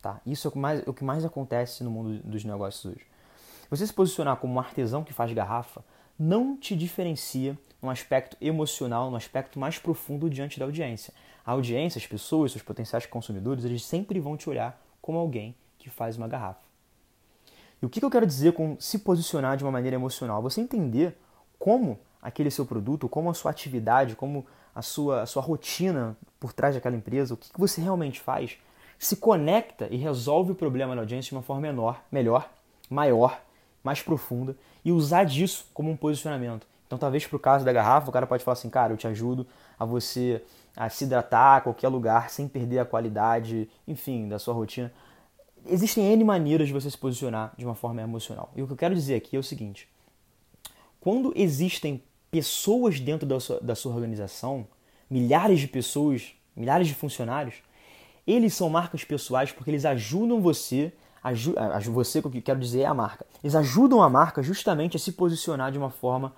Tá? 0.00 0.18
Isso 0.24 0.46
é 0.46 0.48
o 0.48 0.52
que, 0.52 0.58
mais, 0.58 0.86
é 0.86 0.88
o 0.88 0.94
que 0.94 1.04
mais 1.04 1.26
acontece 1.26 1.84
no 1.84 1.90
mundo 1.90 2.22
dos 2.24 2.42
negócios 2.42 2.86
hoje. 2.86 3.06
Você 3.68 3.86
se 3.86 3.92
posicionar 3.92 4.38
como 4.38 4.54
um 4.54 4.58
artesão 4.58 5.04
que 5.04 5.12
faz 5.12 5.30
garrafa 5.34 5.84
não 6.18 6.56
te 6.56 6.74
diferencia 6.74 7.54
num 7.82 7.90
aspecto 7.90 8.34
emocional, 8.40 9.10
num 9.10 9.16
aspecto 9.18 9.58
mais 9.58 9.78
profundo 9.78 10.30
diante 10.30 10.58
da 10.58 10.64
audiência. 10.64 11.12
A 11.44 11.52
audiência, 11.52 11.98
as 11.98 12.06
pessoas, 12.06 12.52
seus 12.52 12.64
potenciais 12.64 13.04
consumidores, 13.04 13.62
eles 13.62 13.84
sempre 13.84 14.18
vão 14.20 14.38
te 14.38 14.48
olhar 14.48 14.82
como 15.02 15.18
alguém 15.18 15.54
que 15.78 15.90
faz 15.90 16.16
uma 16.16 16.28
garrafa. 16.28 16.62
E 17.82 17.84
o 17.84 17.90
que 17.90 18.02
eu 18.02 18.10
quero 18.10 18.26
dizer 18.26 18.54
com 18.54 18.74
se 18.80 19.00
posicionar 19.00 19.58
de 19.58 19.64
uma 19.64 19.70
maneira 19.70 19.96
emocional? 19.96 20.40
Você 20.40 20.62
entender 20.62 21.14
como 21.58 21.98
aquele 22.28 22.50
seu 22.50 22.66
produto, 22.66 23.08
como 23.08 23.30
a 23.30 23.34
sua 23.34 23.50
atividade, 23.50 24.14
como 24.14 24.46
a 24.74 24.82
sua, 24.82 25.22
a 25.22 25.26
sua 25.26 25.42
rotina 25.42 26.16
por 26.38 26.52
trás 26.52 26.74
daquela 26.74 26.94
empresa, 26.94 27.34
o 27.34 27.36
que, 27.36 27.50
que 27.50 27.58
você 27.58 27.80
realmente 27.80 28.20
faz, 28.20 28.58
se 28.98 29.16
conecta 29.16 29.88
e 29.90 29.96
resolve 29.96 30.52
o 30.52 30.54
problema 30.54 30.94
da 30.94 31.00
audiência 31.00 31.30
de 31.30 31.34
uma 31.34 31.42
forma 31.42 31.62
menor, 31.62 32.02
melhor, 32.12 32.50
maior, 32.90 33.40
mais 33.82 34.02
profunda 34.02 34.54
e 34.84 34.92
usar 34.92 35.24
disso 35.24 35.66
como 35.72 35.90
um 35.90 35.96
posicionamento. 35.96 36.66
Então, 36.86 36.98
talvez 36.98 37.26
para 37.26 37.36
o 37.36 37.40
caso 37.40 37.64
da 37.64 37.72
garrafa, 37.72 38.08
o 38.08 38.12
cara 38.12 38.26
pode 38.26 38.44
falar 38.44 38.54
assim, 38.54 38.70
cara, 38.70 38.92
eu 38.92 38.96
te 38.96 39.06
ajudo 39.06 39.46
a 39.78 39.84
você 39.84 40.42
a 40.76 40.88
se 40.88 41.04
hidratar 41.04 41.56
a 41.56 41.60
qualquer 41.60 41.88
lugar 41.88 42.30
sem 42.30 42.46
perder 42.46 42.78
a 42.78 42.84
qualidade, 42.84 43.68
enfim, 43.86 44.28
da 44.28 44.38
sua 44.38 44.54
rotina. 44.54 44.92
Existem 45.66 46.04
N 46.12 46.24
maneiras 46.24 46.68
de 46.68 46.72
você 46.72 46.90
se 46.90 46.96
posicionar 46.96 47.52
de 47.56 47.64
uma 47.64 47.74
forma 47.74 48.00
emocional. 48.00 48.50
E 48.54 48.62
o 48.62 48.66
que 48.66 48.72
eu 48.72 48.76
quero 48.76 48.94
dizer 48.94 49.16
aqui 49.16 49.36
é 49.36 49.38
o 49.38 49.42
seguinte: 49.42 49.88
quando 51.00 51.32
existem 51.34 52.02
pessoas 52.30 53.00
dentro 53.00 53.26
da 53.26 53.40
sua, 53.40 53.60
da 53.60 53.74
sua 53.74 53.94
organização, 53.94 54.66
milhares 55.08 55.60
de 55.60 55.68
pessoas, 55.68 56.32
milhares 56.54 56.86
de 56.86 56.94
funcionários, 56.94 57.56
eles 58.26 58.54
são 58.54 58.68
marcas 58.68 59.04
pessoais 59.04 59.52
porque 59.52 59.70
eles 59.70 59.84
ajudam 59.84 60.40
você, 60.40 60.92
aju, 61.22 61.54
você, 61.92 62.18
o 62.18 62.30
que 62.30 62.38
eu 62.38 62.42
quero 62.42 62.60
dizer 62.60 62.80
é 62.80 62.86
a 62.86 62.94
marca, 62.94 63.26
eles 63.42 63.54
ajudam 63.54 64.02
a 64.02 64.10
marca 64.10 64.42
justamente 64.42 64.96
a 64.96 65.00
se 65.00 65.12
posicionar 65.12 65.72
de 65.72 65.78
uma 65.78 65.90
forma 65.90 66.34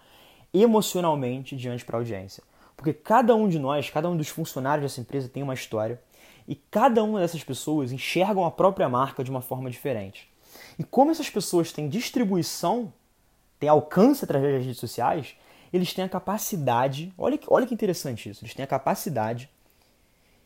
emocionalmente 0.54 1.56
diante 1.56 1.84
para 1.84 1.96
a 1.96 2.00
audiência. 2.00 2.42
Porque 2.76 2.92
cada 2.92 3.34
um 3.34 3.48
de 3.48 3.58
nós, 3.58 3.90
cada 3.90 4.08
um 4.08 4.16
dos 4.16 4.28
funcionários 4.28 4.82
dessa 4.82 5.00
empresa 5.00 5.28
tem 5.28 5.42
uma 5.42 5.54
história 5.54 6.00
e 6.48 6.54
cada 6.54 7.02
uma 7.04 7.20
dessas 7.20 7.44
pessoas 7.44 7.92
enxergam 7.92 8.44
a 8.44 8.50
própria 8.50 8.88
marca 8.88 9.22
de 9.22 9.30
uma 9.30 9.42
forma 9.42 9.70
diferente. 9.70 10.30
E 10.78 10.84
como 10.84 11.10
essas 11.10 11.28
pessoas 11.28 11.72
têm 11.72 11.88
distribuição, 11.88 12.92
têm 13.58 13.68
alcance 13.68 14.24
através 14.24 14.54
das 14.54 14.64
redes 14.64 14.80
sociais, 14.80 15.36
eles 15.72 15.94
têm 15.94 16.04
a 16.04 16.08
capacidade, 16.08 17.12
olha 17.16 17.38
que, 17.38 17.46
olha 17.48 17.66
que 17.66 17.74
interessante 17.74 18.28
isso, 18.28 18.44
eles 18.44 18.54
têm 18.54 18.64
a 18.64 18.68
capacidade 18.68 19.48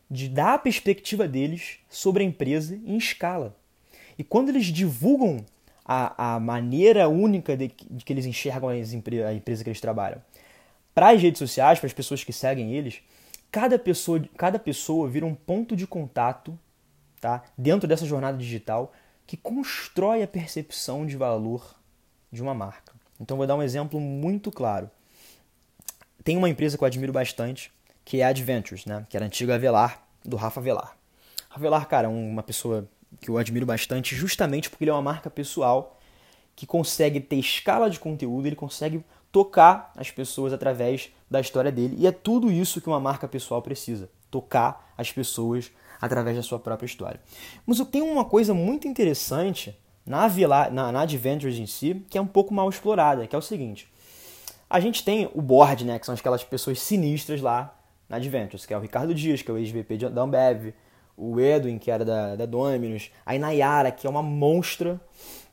de 0.09 0.29
dar 0.29 0.53
a 0.53 0.59
perspectiva 0.59 1.27
deles 1.27 1.79
sobre 1.89 2.23
a 2.23 2.25
empresa 2.25 2.79
em 2.85 2.97
escala. 2.97 3.55
E 4.17 4.23
quando 4.23 4.49
eles 4.49 4.67
divulgam 4.67 5.43
a, 5.83 6.35
a 6.35 6.39
maneira 6.39 7.09
única 7.09 7.57
de, 7.57 7.71
de 7.89 8.05
que 8.05 8.13
eles 8.13 8.25
enxergam 8.25 8.69
a 8.69 8.77
empresa 8.77 9.63
que 9.63 9.69
eles 9.69 9.81
trabalham, 9.81 10.21
para 10.93 11.09
as 11.09 11.21
redes 11.21 11.39
sociais, 11.39 11.79
para 11.79 11.87
as 11.87 11.93
pessoas 11.93 12.23
que 12.23 12.31
seguem 12.31 12.73
eles, 12.73 13.01
cada 13.51 13.77
pessoa, 13.77 14.23
cada 14.37 14.57
pessoa 14.57 15.09
vira 15.09 15.25
um 15.25 15.35
ponto 15.35 15.75
de 15.75 15.85
contato 15.85 16.57
tá? 17.19 17.43
dentro 17.57 17.87
dessa 17.87 18.05
jornada 18.05 18.37
digital 18.37 18.93
que 19.27 19.35
constrói 19.35 20.23
a 20.23 20.27
percepção 20.27 21.05
de 21.05 21.17
valor 21.17 21.75
de 22.31 22.41
uma 22.41 22.53
marca. 22.53 22.93
Então, 23.19 23.37
vou 23.37 23.47
dar 23.47 23.55
um 23.55 23.63
exemplo 23.63 23.99
muito 23.99 24.51
claro. 24.51 24.89
Tem 26.25 26.35
uma 26.35 26.49
empresa 26.49 26.75
que 26.75 26.83
eu 26.83 26.87
admiro 26.87 27.13
bastante, 27.13 27.71
que 28.03 28.19
é 28.19 28.25
a 28.25 28.29
Adventures, 28.29 28.83
né? 28.87 29.05
que 29.07 29.15
era 29.15 29.23
a 29.25 29.27
antiga 29.27 29.53
Avelar, 29.53 30.03
do 30.25 30.35
Rafa 30.35 30.59
Avelar. 30.59 30.97
Avelar, 31.51 31.87
cara, 31.87 32.07
é 32.07 32.09
uma 32.09 32.41
pessoa 32.41 32.89
que 33.21 33.29
eu 33.29 33.37
admiro 33.37 33.63
bastante 33.63 34.15
justamente 34.15 34.67
porque 34.67 34.83
ele 34.83 34.89
é 34.89 34.93
uma 34.93 35.03
marca 35.03 35.29
pessoal 35.29 35.99
que 36.55 36.65
consegue 36.65 37.19
ter 37.19 37.35
escala 37.35 37.91
de 37.91 37.99
conteúdo, 37.99 38.47
ele 38.47 38.55
consegue 38.55 39.05
tocar 39.31 39.93
as 39.95 40.09
pessoas 40.09 40.51
através 40.51 41.11
da 41.29 41.39
história 41.39 41.71
dele. 41.71 41.95
E 41.99 42.07
é 42.07 42.11
tudo 42.11 42.51
isso 42.51 42.81
que 42.81 42.87
uma 42.87 42.99
marca 42.99 43.27
pessoal 43.27 43.61
precisa: 43.61 44.09
tocar 44.31 44.93
as 44.97 45.11
pessoas 45.11 45.71
através 46.01 46.35
da 46.35 46.41
sua 46.41 46.57
própria 46.57 46.87
história. 46.87 47.21
Mas 47.67 47.77
eu 47.77 47.85
tenho 47.85 48.07
uma 48.07 48.25
coisa 48.25 48.51
muito 48.51 48.87
interessante 48.87 49.77
na, 50.03 50.27
Vila, 50.27 50.71
na, 50.71 50.91
na 50.91 51.01
Adventures 51.01 51.59
em 51.59 51.67
si, 51.67 52.03
que 52.09 52.17
é 52.17 52.21
um 52.21 52.25
pouco 52.25 52.51
mal 52.51 52.67
explorada, 52.67 53.27
que 53.27 53.35
é 53.35 53.39
o 53.39 53.43
seguinte. 53.43 53.87
A 54.69 54.79
gente 54.79 55.03
tem 55.03 55.29
o 55.33 55.41
board, 55.41 55.85
né, 55.85 55.99
que 55.99 56.05
são 56.05 56.15
aquelas 56.15 56.43
pessoas 56.43 56.79
sinistras 56.79 57.41
lá 57.41 57.77
na 58.09 58.17
Adventures, 58.17 58.65
que 58.65 58.73
é 58.73 58.77
o 58.77 58.81
Ricardo 58.81 59.13
Dias, 59.13 59.41
que 59.41 59.49
é 59.49 59.53
o 59.53 59.57
ex-VP 59.57 59.97
da 60.09 60.21
Ambev, 60.21 60.73
o 61.17 61.39
Edwin, 61.39 61.77
que 61.77 61.89
era 61.89 62.03
da, 62.03 62.35
da 62.35 62.45
Dominus, 62.45 63.11
a 63.25 63.35
Inayara, 63.35 63.91
que 63.91 64.05
é 64.05 64.09
uma 64.09 64.23
monstra, 64.23 64.99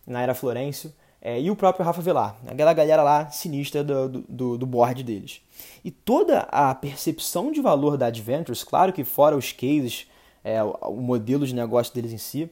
Nayara 0.07 0.35
Florencio, 0.35 0.92
é, 1.21 1.40
e 1.40 1.50
o 1.50 1.57
próprio 1.57 1.87
Rafa 1.87 2.02
Velar, 2.02 2.37
aquela 2.49 2.73
galera 2.73 3.02
lá 3.02 3.31
sinistra 3.31 3.85
do, 3.85 4.09
do, 4.09 4.59
do, 4.59 4.66
board 4.66 5.04
deles. 5.04 5.40
E 5.85 5.90
toda 5.90 6.40
a 6.50 6.75
percepção 6.75 7.52
de 7.52 7.61
valor 7.61 7.97
da 7.97 8.07
Adventures, 8.07 8.64
claro 8.64 8.92
que 8.92 9.04
fora 9.04 9.37
os 9.37 9.52
cases, 9.52 10.09
é, 10.42 10.61
o, 10.62 10.97
modelo 10.97 11.47
de 11.47 11.54
negócio 11.54 11.95
deles 11.95 12.12
em 12.12 12.19
si, 12.19 12.50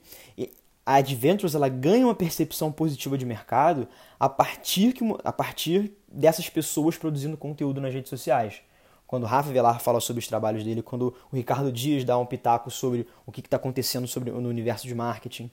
a 0.84 0.94
Adventures 0.94 1.54
ela 1.54 1.68
ganha 1.68 2.06
uma 2.06 2.14
percepção 2.14 2.72
positiva 2.72 3.16
de 3.16 3.24
mercado 3.24 3.86
a 4.18 4.28
partir, 4.28 4.92
que, 4.92 5.04
a 5.24 5.32
partir 5.32 5.92
dessas 6.10 6.48
pessoas 6.48 6.96
produzindo 6.96 7.36
conteúdo 7.36 7.80
nas 7.80 7.92
redes 7.92 8.10
sociais 8.10 8.62
quando 9.10 9.24
o 9.24 9.26
Rafa 9.26 9.50
Velar 9.50 9.80
fala 9.80 9.98
sobre 9.98 10.20
os 10.20 10.28
trabalhos 10.28 10.62
dele, 10.62 10.82
quando 10.82 11.12
o 11.32 11.34
Ricardo 11.34 11.72
Dias 11.72 12.04
dá 12.04 12.16
um 12.16 12.24
pitaco 12.24 12.70
sobre 12.70 13.08
o 13.26 13.32
que 13.32 13.40
está 13.40 13.56
acontecendo 13.56 14.06
sobre, 14.06 14.30
no 14.30 14.48
universo 14.48 14.86
de 14.86 14.94
marketing. 14.94 15.50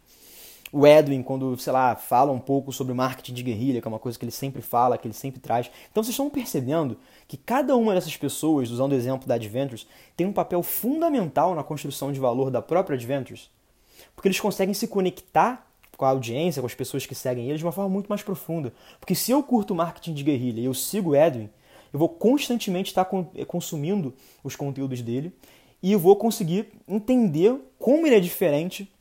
O 0.71 0.85
Edwin, 0.85 1.23
quando, 1.23 1.57
sei 1.57 1.73
lá, 1.73 1.95
fala 1.95 2.31
um 2.31 2.39
pouco 2.39 2.71
sobre 2.71 2.93
marketing 2.93 3.33
de 3.33 3.41
guerrilha, 3.41 3.81
que 3.81 3.87
é 3.87 3.89
uma 3.89 3.97
coisa 3.97 4.19
que 4.19 4.23
ele 4.23 4.31
sempre 4.31 4.61
fala, 4.61 4.95
que 4.95 5.07
ele 5.07 5.13
sempre 5.15 5.39
traz. 5.39 5.71
Então 5.91 6.03
vocês 6.03 6.13
estão 6.13 6.29
percebendo 6.29 6.99
que 7.27 7.35
cada 7.35 7.75
uma 7.75 7.95
dessas 7.95 8.15
pessoas, 8.15 8.69
usando 8.69 8.91
o 8.91 8.95
exemplo 8.95 9.27
da 9.27 9.33
Adventures, 9.33 9.87
tem 10.15 10.27
um 10.27 10.33
papel 10.33 10.61
fundamental 10.61 11.55
na 11.55 11.63
construção 11.63 12.11
de 12.11 12.19
valor 12.19 12.51
da 12.51 12.61
própria 12.61 12.93
Adventures. 12.93 13.49
Porque 14.15 14.27
eles 14.27 14.39
conseguem 14.39 14.73
se 14.73 14.87
conectar 14.87 15.67
com 15.97 16.05
a 16.05 16.09
audiência, 16.09 16.61
com 16.61 16.67
as 16.67 16.75
pessoas 16.75 17.05
que 17.05 17.15
seguem 17.15 17.47
eles 17.47 17.59
de 17.59 17.65
uma 17.65 17.71
forma 17.71 17.89
muito 17.89 18.07
mais 18.07 18.21
profunda. 18.21 18.73
Porque 18.99 19.15
se 19.15 19.31
eu 19.31 19.41
curto 19.41 19.73
marketing 19.73 20.13
de 20.13 20.23
guerrilha 20.23 20.61
e 20.61 20.65
eu 20.65 20.73
sigo 20.73 21.11
o 21.11 21.15
Edwin, 21.15 21.49
eu 21.91 21.99
vou 21.99 22.09
constantemente 22.09 22.89
estar 22.89 23.07
eh, 23.35 23.45
consumindo 23.45 24.13
os 24.43 24.55
conteúdos 24.55 25.01
dele 25.01 25.33
e 25.81 25.91
eu 25.91 25.99
vou 25.99 26.15
conseguir 26.15 26.67
entender 26.87 27.55
como 27.79 28.05
ele 28.05 28.15
é 28.15 28.19
diferente 28.19 28.91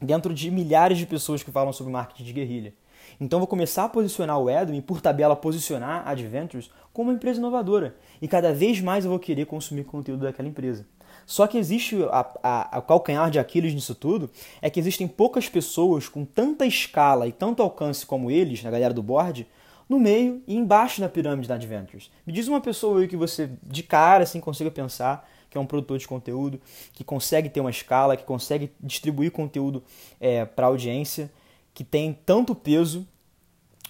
dentro 0.00 0.32
de 0.32 0.50
milhares 0.50 0.98
de 0.98 1.06
pessoas 1.06 1.42
que 1.42 1.50
falam 1.50 1.72
sobre 1.72 1.92
marketing 1.92 2.24
de 2.24 2.32
guerrilha. 2.32 2.74
Então 3.20 3.38
vou 3.38 3.48
começar 3.48 3.84
a 3.84 3.88
posicionar 3.88 4.38
o 4.38 4.48
Edwin, 4.48 4.80
por 4.80 5.00
tabela 5.00 5.34
posicionar 5.34 6.06
a 6.06 6.10
Adventures 6.10 6.70
como 6.92 7.10
uma 7.10 7.16
empresa 7.16 7.38
inovadora. 7.38 7.96
E 8.22 8.28
cada 8.28 8.52
vez 8.52 8.80
mais 8.80 9.04
eu 9.04 9.10
vou 9.10 9.18
querer 9.18 9.46
consumir 9.46 9.84
conteúdo 9.84 10.24
daquela 10.24 10.48
empresa. 10.48 10.86
Só 11.28 11.46
que 11.46 11.58
existe 11.58 11.94
a, 12.10 12.80
calcanhar 12.80 13.30
de 13.30 13.38
Aquiles 13.38 13.74
nisso 13.74 13.94
tudo, 13.94 14.30
é 14.62 14.70
que 14.70 14.80
existem 14.80 15.06
poucas 15.06 15.46
pessoas 15.46 16.08
com 16.08 16.24
tanta 16.24 16.64
escala 16.64 17.28
e 17.28 17.32
tanto 17.32 17.62
alcance 17.62 18.06
como 18.06 18.30
eles, 18.30 18.64
a 18.64 18.70
galera 18.70 18.94
do 18.94 19.02
board, 19.02 19.46
no 19.86 20.00
meio 20.00 20.42
e 20.46 20.56
embaixo 20.56 21.02
da 21.02 21.08
pirâmide 21.08 21.46
da 21.46 21.56
Adventures. 21.56 22.10
Me 22.26 22.32
diz 22.32 22.48
uma 22.48 22.62
pessoa 22.62 23.02
aí 23.02 23.06
que 23.06 23.14
você 23.14 23.50
de 23.62 23.82
cara 23.82 24.24
assim 24.24 24.40
consiga 24.40 24.70
pensar 24.70 25.28
que 25.50 25.58
é 25.58 25.60
um 25.60 25.66
produtor 25.66 25.98
de 25.98 26.08
conteúdo, 26.08 26.58
que 26.94 27.04
consegue 27.04 27.50
ter 27.50 27.60
uma 27.60 27.70
escala, 27.70 28.16
que 28.16 28.24
consegue 28.24 28.72
distribuir 28.80 29.30
conteúdo 29.30 29.84
é, 30.18 30.46
para 30.46 30.68
audiência, 30.68 31.30
que 31.74 31.84
tem 31.84 32.18
tanto 32.24 32.54
peso 32.54 33.06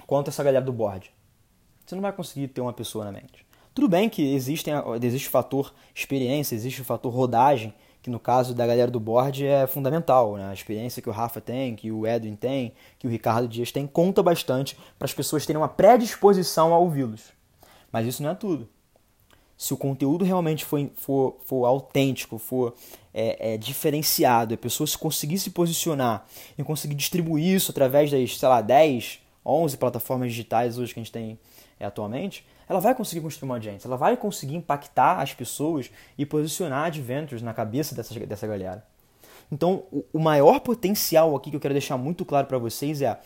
quanto 0.09 0.27
essa 0.27 0.43
galera 0.43 0.65
do 0.65 0.73
board. 0.73 1.13
Você 1.87 1.95
não 1.95 2.03
vai 2.03 2.13
conseguir 2.13 2.49
ter 2.49 2.61
uma 2.61 2.73
pessoa 2.73 3.05
na 3.05 3.13
mente. 3.13 3.48
Tudo 3.79 3.87
bem 3.87 4.09
que 4.09 4.35
existem, 4.35 4.75
existe 5.01 5.29
o 5.29 5.31
fator 5.31 5.73
experiência, 5.95 6.57
existe 6.57 6.83
o 6.83 6.85
fator 6.85 7.15
rodagem, 7.15 7.73
que 8.03 8.11
no 8.11 8.19
caso 8.19 8.53
da 8.53 8.67
galera 8.67 8.91
do 8.91 8.99
board 8.99 9.47
é 9.47 9.69
fundamental. 9.69 10.37
Né? 10.37 10.51
A 10.51 10.53
experiência 10.53 11.01
que 11.01 11.09
o 11.09 11.13
Rafa 11.13 11.41
tem, 11.41 11.77
que 11.77 11.93
o 11.93 12.05
Edwin 12.05 12.35
tem, 12.35 12.73
que 12.99 13.07
o 13.07 13.11
Ricardo 13.11 13.47
Dias 13.47 13.71
tem, 13.71 13.87
conta 13.87 14.21
bastante 14.21 14.77
para 14.99 15.07
as 15.07 15.15
pessoas 15.15 15.47
terem 15.47 15.63
uma 15.63 15.69
predisposição 15.69 16.75
a 16.75 16.79
ouvi-los. 16.81 17.27
Mas 17.93 18.05
isso 18.05 18.21
não 18.21 18.31
é 18.31 18.35
tudo. 18.35 18.69
Se 19.57 19.73
o 19.73 19.77
conteúdo 19.77 20.25
realmente 20.25 20.65
for, 20.65 20.91
for, 20.97 21.37
for 21.45 21.65
autêntico, 21.65 22.37
for 22.37 22.75
é, 23.15 23.55
é, 23.55 23.57
diferenciado, 23.57 24.55
a 24.55 24.59
pessoa 24.59 24.89
se 24.89 24.99
conseguir 24.99 25.39
se 25.39 25.51
posicionar 25.51 26.27
e 26.59 26.65
conseguir 26.65 26.97
distribuir 26.97 27.55
isso 27.55 27.71
através 27.71 28.11
das, 28.11 28.37
sei 28.37 28.49
lá, 28.49 28.61
10, 28.61 29.21
11 29.47 29.77
plataformas 29.77 30.33
digitais 30.33 30.79
hoje 30.79 30.93
que 30.93 30.99
a 30.99 31.03
gente 31.05 31.13
tem 31.13 31.39
é, 31.79 31.87
atualmente, 31.87 32.45
ela 32.69 32.81
vai 32.81 32.95
conseguir 32.95 33.21
construir 33.21 33.49
uma 33.49 33.57
audiência, 33.57 33.89
ela 33.89 33.97
vai 33.97 34.17
conseguir 34.17 34.55
impactar 34.55 35.21
as 35.21 35.33
pessoas 35.33 35.91
e 36.17 36.27
posicionar 36.27 36.87
adventures 36.87 37.43
na 37.43 37.55
cabeça 37.55 37.95
dessa, 37.95 38.19
dessa 38.27 38.47
galera. 38.47 38.85
Então, 39.51 39.85
o, 40.13 40.19
maior 40.19 40.61
potencial 40.61 41.35
aqui 41.35 41.51
que 41.51 41.57
eu 41.57 41.61
quero 41.61 41.73
deixar 41.73 41.97
muito 41.97 42.25
claro 42.25 42.47
para 42.47 42.59
vocês 42.59 43.01
é 43.01 43.19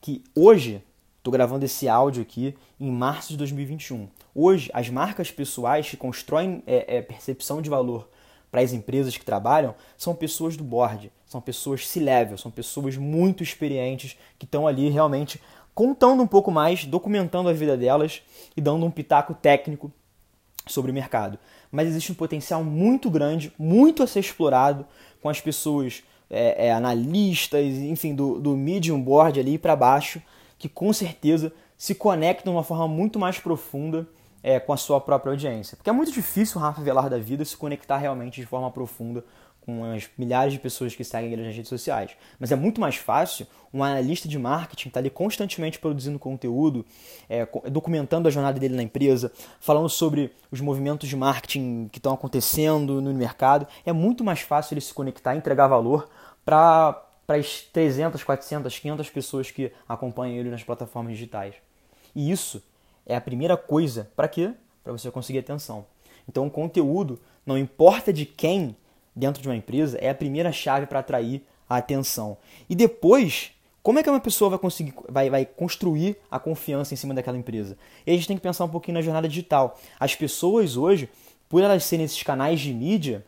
que 0.00 0.24
hoje, 0.34 0.82
estou 1.18 1.32
gravando 1.32 1.64
esse 1.64 1.88
áudio 1.88 2.22
aqui 2.22 2.54
em 2.80 2.90
março 2.90 3.28
de 3.30 3.36
2021. 3.36 4.08
Hoje, 4.34 4.70
as 4.74 4.90
marcas 4.90 5.30
pessoais 5.30 5.88
que 5.88 5.96
constroem 5.96 6.62
é, 6.66 6.96
é, 6.96 7.02
percepção 7.02 7.62
de 7.62 7.70
valor 7.70 8.08
para 8.50 8.60
as 8.60 8.72
empresas 8.72 9.16
que 9.16 9.24
trabalham 9.24 9.74
são 9.96 10.14
pessoas 10.14 10.56
do 10.56 10.64
board, 10.64 11.12
são 11.28 11.40
pessoas 11.40 11.86
C-level, 11.86 12.38
são 12.38 12.50
pessoas 12.50 12.96
muito 12.96 13.42
experientes 13.42 14.16
que 14.38 14.46
estão 14.46 14.66
ali 14.66 14.88
realmente 14.88 15.40
contando 15.74 16.22
um 16.22 16.26
pouco 16.26 16.50
mais, 16.50 16.84
documentando 16.84 17.48
a 17.48 17.52
vida 17.52 17.76
delas 17.76 18.22
e 18.56 18.60
dando 18.60 18.84
um 18.84 18.90
pitaco 18.90 19.34
técnico 19.34 19.92
sobre 20.66 20.90
o 20.90 20.94
mercado. 20.94 21.38
Mas 21.70 21.86
existe 21.86 22.10
um 22.10 22.14
potencial 22.14 22.64
muito 22.64 23.10
grande, 23.10 23.52
muito 23.58 24.02
a 24.02 24.06
ser 24.06 24.20
explorado 24.20 24.86
com 25.22 25.28
as 25.28 25.40
pessoas 25.40 26.02
é, 26.30 26.66
é, 26.66 26.72
analistas, 26.72 27.64
enfim, 27.64 28.14
do, 28.14 28.40
do 28.40 28.56
medium 28.56 29.00
board 29.00 29.38
ali 29.38 29.58
para 29.58 29.76
baixo, 29.76 30.20
que 30.58 30.68
com 30.68 30.92
certeza 30.92 31.52
se 31.76 31.94
conectam 31.94 32.52
de 32.52 32.56
uma 32.56 32.64
forma 32.64 32.88
muito 32.88 33.18
mais 33.18 33.38
profunda 33.38 34.08
é, 34.42 34.58
com 34.58 34.72
a 34.72 34.76
sua 34.76 35.00
própria 35.00 35.30
audiência. 35.30 35.76
Porque 35.76 35.90
é 35.90 35.92
muito 35.92 36.10
difícil 36.10 36.60
Rafa 36.60 36.82
Velar 36.82 37.08
da 37.08 37.18
vida 37.18 37.44
se 37.44 37.56
conectar 37.56 37.98
realmente 37.98 38.40
de 38.40 38.46
forma 38.46 38.70
profunda 38.70 39.24
com 39.68 39.84
as 39.84 40.08
milhares 40.16 40.54
de 40.54 40.58
pessoas 40.58 40.94
que 40.94 41.04
seguem 41.04 41.30
ele 41.30 41.44
nas 41.44 41.54
redes 41.54 41.68
sociais. 41.68 42.12
Mas 42.40 42.50
é 42.50 42.56
muito 42.56 42.80
mais 42.80 42.96
fácil 42.96 43.46
um 43.70 43.84
analista 43.84 44.26
de 44.26 44.38
marketing 44.38 44.88
estar 44.88 44.94
tá 44.94 45.00
ali 45.00 45.10
constantemente 45.10 45.78
produzindo 45.78 46.18
conteúdo, 46.18 46.86
é, 47.28 47.46
documentando 47.70 48.26
a 48.26 48.30
jornada 48.30 48.58
dele 48.58 48.74
na 48.74 48.82
empresa, 48.82 49.30
falando 49.60 49.90
sobre 49.90 50.32
os 50.50 50.62
movimentos 50.62 51.06
de 51.06 51.14
marketing 51.14 51.90
que 51.92 51.98
estão 51.98 52.14
acontecendo 52.14 53.02
no 53.02 53.12
mercado. 53.12 53.66
É 53.84 53.92
muito 53.92 54.24
mais 54.24 54.40
fácil 54.40 54.72
ele 54.72 54.80
se 54.80 54.94
conectar 54.94 55.34
e 55.34 55.38
entregar 55.38 55.68
valor 55.68 56.08
para 56.46 57.04
as 57.28 57.60
300, 57.70 58.24
400, 58.24 58.78
500 58.78 59.10
pessoas 59.10 59.50
que 59.50 59.70
acompanham 59.86 60.38
ele 60.38 60.48
nas 60.48 60.64
plataformas 60.64 61.12
digitais. 61.12 61.54
E 62.16 62.30
isso 62.30 62.62
é 63.04 63.14
a 63.14 63.20
primeira 63.20 63.54
coisa. 63.54 64.10
Para 64.16 64.28
quê? 64.28 64.54
Para 64.82 64.92
você 64.92 65.10
conseguir 65.10 65.40
atenção. 65.40 65.84
Então, 66.26 66.46
o 66.46 66.50
conteúdo, 66.50 67.20
não 67.44 67.58
importa 67.58 68.14
de 68.14 68.24
quem, 68.24 68.74
dentro 69.18 69.42
de 69.42 69.48
uma 69.48 69.56
empresa 69.56 69.98
é 70.00 70.08
a 70.08 70.14
primeira 70.14 70.52
chave 70.52 70.86
para 70.86 71.00
atrair 71.00 71.42
a 71.68 71.76
atenção. 71.76 72.38
E 72.70 72.74
depois, 72.74 73.50
como 73.82 73.98
é 73.98 74.02
que 74.02 74.08
uma 74.08 74.20
pessoa 74.20 74.50
vai 74.50 74.58
conseguir 74.58 74.94
vai, 75.08 75.28
vai 75.28 75.44
construir 75.44 76.16
a 76.30 76.38
confiança 76.38 76.94
em 76.94 76.96
cima 76.96 77.12
daquela 77.12 77.36
empresa? 77.36 77.76
E 78.06 78.10
a 78.10 78.14
gente 78.14 78.28
tem 78.28 78.36
que 78.36 78.42
pensar 78.42 78.64
um 78.64 78.68
pouquinho 78.68 78.94
na 78.94 79.02
jornada 79.02 79.28
digital. 79.28 79.78
As 79.98 80.14
pessoas 80.14 80.76
hoje, 80.76 81.08
por 81.48 81.62
elas 81.62 81.84
serem 81.84 82.04
esses 82.04 82.22
canais 82.22 82.60
de 82.60 82.72
mídia, 82.72 83.24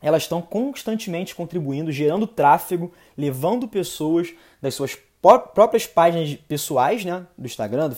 elas 0.00 0.22
estão 0.22 0.40
constantemente 0.40 1.34
contribuindo, 1.34 1.92
gerando 1.92 2.26
tráfego, 2.26 2.92
levando 3.16 3.68
pessoas 3.68 4.32
das 4.62 4.74
suas 4.74 4.96
próprias 5.20 5.86
páginas 5.86 6.34
pessoais, 6.46 7.04
né, 7.04 7.26
do 7.36 7.46
Instagram, 7.46 7.88
do 7.88 7.96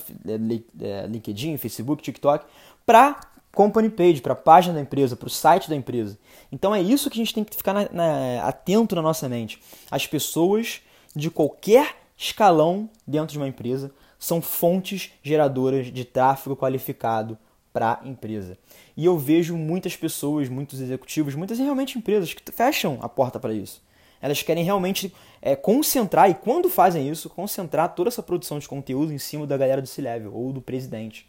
é, 0.81 1.05
LinkedIn, 1.05 1.57
Facebook, 1.57 2.01
TikTok, 2.01 2.45
para 2.85 3.19
company 3.53 3.89
page, 3.89 4.21
para 4.21 4.33
a 4.33 4.35
página 4.35 4.75
da 4.75 4.81
empresa, 4.81 5.15
para 5.15 5.27
o 5.27 5.29
site 5.29 5.69
da 5.69 5.75
empresa. 5.75 6.17
Então 6.51 6.73
é 6.73 6.81
isso 6.81 7.09
que 7.09 7.19
a 7.19 7.23
gente 7.23 7.33
tem 7.33 7.43
que 7.43 7.55
ficar 7.55 7.73
na, 7.73 7.89
na, 7.91 8.43
atento 8.47 8.95
na 8.95 9.01
nossa 9.01 9.27
mente. 9.27 9.61
As 9.89 10.07
pessoas 10.07 10.81
de 11.15 11.29
qualquer 11.29 11.97
escalão 12.17 12.89
dentro 13.05 13.33
de 13.33 13.37
uma 13.37 13.47
empresa 13.47 13.91
são 14.17 14.41
fontes 14.41 15.11
geradoras 15.23 15.91
de 15.91 16.05
tráfego 16.05 16.55
qualificado 16.55 17.37
para 17.73 17.99
a 18.03 18.07
empresa. 18.07 18.57
E 18.95 19.05
eu 19.05 19.17
vejo 19.17 19.57
muitas 19.57 19.95
pessoas, 19.95 20.47
muitos 20.49 20.79
executivos, 20.79 21.35
muitas 21.35 21.57
realmente 21.57 21.97
empresas 21.97 22.33
que 22.33 22.51
fecham 22.51 22.99
a 23.01 23.09
porta 23.09 23.39
para 23.39 23.53
isso. 23.53 23.81
Elas 24.21 24.43
querem 24.43 24.63
realmente 24.63 25.11
é, 25.41 25.55
concentrar, 25.55 26.29
e 26.29 26.35
quando 26.35 26.69
fazem 26.69 27.09
isso, 27.09 27.29
concentrar 27.29 27.95
toda 27.95 28.09
essa 28.09 28.21
produção 28.21 28.59
de 28.59 28.67
conteúdo 28.67 29.11
em 29.11 29.17
cima 29.17 29.47
da 29.47 29.57
galera 29.57 29.81
do 29.81 29.87
C-Level 29.87 30.31
ou 30.33 30.53
do 30.53 30.61
presidente. 30.61 31.27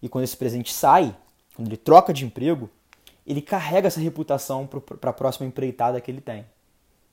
E 0.00 0.08
quando 0.08 0.24
esse 0.24 0.36
presidente 0.36 0.72
sai, 0.72 1.16
quando 1.54 1.68
ele 1.68 1.76
troca 1.76 2.12
de 2.12 2.24
emprego, 2.24 2.70
ele 3.26 3.40
carrega 3.40 3.88
essa 3.88 4.00
reputação 4.00 4.66
para 4.66 5.10
a 5.10 5.12
próxima 5.12 5.46
empreitada 5.46 6.00
que 6.00 6.10
ele 6.10 6.20
tem. 6.20 6.44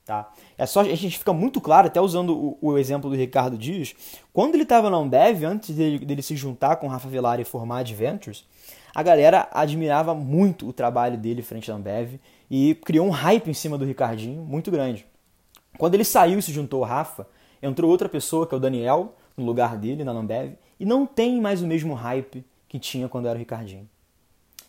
Tá? 0.04 0.32
É 0.58 0.66
só, 0.66 0.80
a 0.80 0.94
gente 0.94 1.18
fica 1.18 1.32
muito 1.32 1.60
claro, 1.60 1.86
até 1.86 2.00
usando 2.00 2.36
o, 2.36 2.58
o 2.60 2.78
exemplo 2.78 3.08
do 3.08 3.14
Ricardo 3.14 3.56
Dias, 3.56 3.94
quando 4.32 4.54
ele 4.54 4.64
estava 4.64 4.90
na 4.90 4.96
Ambev, 4.96 5.44
antes 5.44 5.74
dele, 5.74 6.04
dele, 6.04 6.22
se 6.22 6.34
juntar 6.34 6.76
com 6.76 6.86
o 6.86 6.90
Rafa 6.90 7.08
Velar 7.08 7.38
e 7.38 7.44
formar 7.44 7.78
Adventures, 7.78 8.44
a 8.92 9.02
galera 9.02 9.48
admirava 9.52 10.14
muito 10.14 10.68
o 10.68 10.72
trabalho 10.72 11.16
dele 11.16 11.42
frente 11.42 11.70
à 11.70 11.74
Ambev 11.74 12.18
e 12.50 12.74
criou 12.84 13.06
um 13.06 13.10
hype 13.10 13.48
em 13.48 13.54
cima 13.54 13.78
do 13.78 13.84
Ricardinho 13.84 14.42
muito 14.42 14.68
grande. 14.70 15.06
Quando 15.78 15.94
ele 15.94 16.04
saiu 16.04 16.40
e 16.40 16.42
se 16.42 16.52
juntou 16.52 16.82
ao 16.82 16.90
Rafa, 16.90 17.26
entrou 17.62 17.88
outra 17.88 18.08
pessoa, 18.08 18.46
que 18.46 18.54
é 18.54 18.56
o 18.56 18.60
Daniel, 18.60 19.14
no 19.36 19.44
lugar 19.44 19.76
dele 19.76 20.02
na 20.02 20.10
Ambev, 20.10 20.54
e 20.80 20.84
não 20.84 21.06
tem 21.06 21.40
mais 21.40 21.62
o 21.62 21.66
mesmo 21.66 21.94
hype 21.94 22.44
que 22.68 22.80
tinha 22.80 23.08
quando 23.08 23.28
era 23.28 23.36
o 23.36 23.38
Ricardinho. 23.38 23.88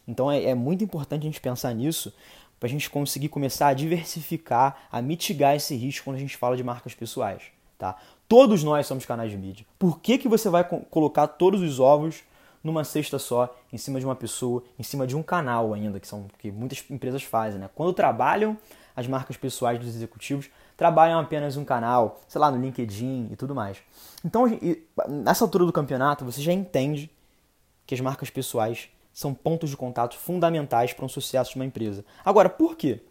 Então 0.08 0.32
é, 0.32 0.44
é 0.44 0.56
muito 0.56 0.84
importante 0.84 1.22
a 1.22 1.26
gente 1.26 1.42
pensar 1.42 1.74
nisso 1.74 2.14
para 2.60 2.68
a 2.68 2.70
gente 2.70 2.90
conseguir 2.90 3.30
começar 3.30 3.70
a 3.70 3.74
diversificar, 3.74 4.84
a 4.92 5.02
mitigar 5.02 5.56
esse 5.56 5.76
risco 5.76 6.06
quando 6.06 6.18
a 6.18 6.20
gente 6.20 6.38
fala 6.38 6.56
de 6.56 6.64
marcas 6.64 6.94
pessoais. 6.94 7.44
Tá? 7.78 7.96
Todos 8.28 8.64
nós 8.64 8.86
somos 8.86 9.06
canais 9.06 9.32
de 9.32 9.38
mídia. 9.38 9.66
Por 9.80 10.00
que, 10.00 10.20
que 10.20 10.28
você 10.28 10.50
vai 10.50 10.64
colocar 10.64 11.28
todos 11.28 11.62
os 11.62 11.80
ovos 11.80 12.24
numa 12.64 12.84
cesta 12.84 13.18
só, 13.18 13.56
em 13.74 13.78
cima 13.78 14.00
de 14.00 14.06
uma 14.06 14.16
pessoa, 14.16 14.64
em 14.78 14.84
cima 14.84 15.08
de 15.08 15.16
um 15.16 15.24
canal 15.24 15.74
ainda, 15.74 16.00
que 16.00 16.08
são 16.08 16.28
que 16.38 16.52
muitas 16.52 16.84
empresas 16.90 17.24
fazem, 17.24 17.60
né? 17.60 17.70
Quando 17.74 17.92
trabalham 17.94 18.56
as 18.96 19.08
marcas 19.08 19.36
pessoais 19.36 19.80
dos 19.80 19.88
executivos, 19.88 20.50
trabalham 20.78 21.20
apenas 21.20 21.58
um 21.58 21.66
canal, 21.66 22.20
sei 22.28 22.40
lá, 22.40 22.52
no 22.52 22.62
LinkedIn 22.62 23.30
e 23.32 23.36
tudo 23.36 23.56
mais. 23.56 23.78
Então, 24.24 24.46
nessa 25.08 25.44
altura 25.44 25.66
do 25.66 25.74
campeonato, 25.74 26.24
você 26.24 26.42
já 26.42 26.54
entende 26.54 27.10
que 27.88 27.96
as 27.96 28.02
marcas 28.02 28.30
pessoais 28.30 28.90
são 29.14 29.34
pontos 29.34 29.70
de 29.70 29.78
contato 29.78 30.18
fundamentais 30.18 30.94
para 30.94 31.06
um 31.06 31.10
sucesso 31.10 31.52
de 31.52 31.56
uma 31.58 31.66
empresa. 31.66 32.06
Agora, 32.24 32.50
por 32.50 32.76
quê? 32.76 33.02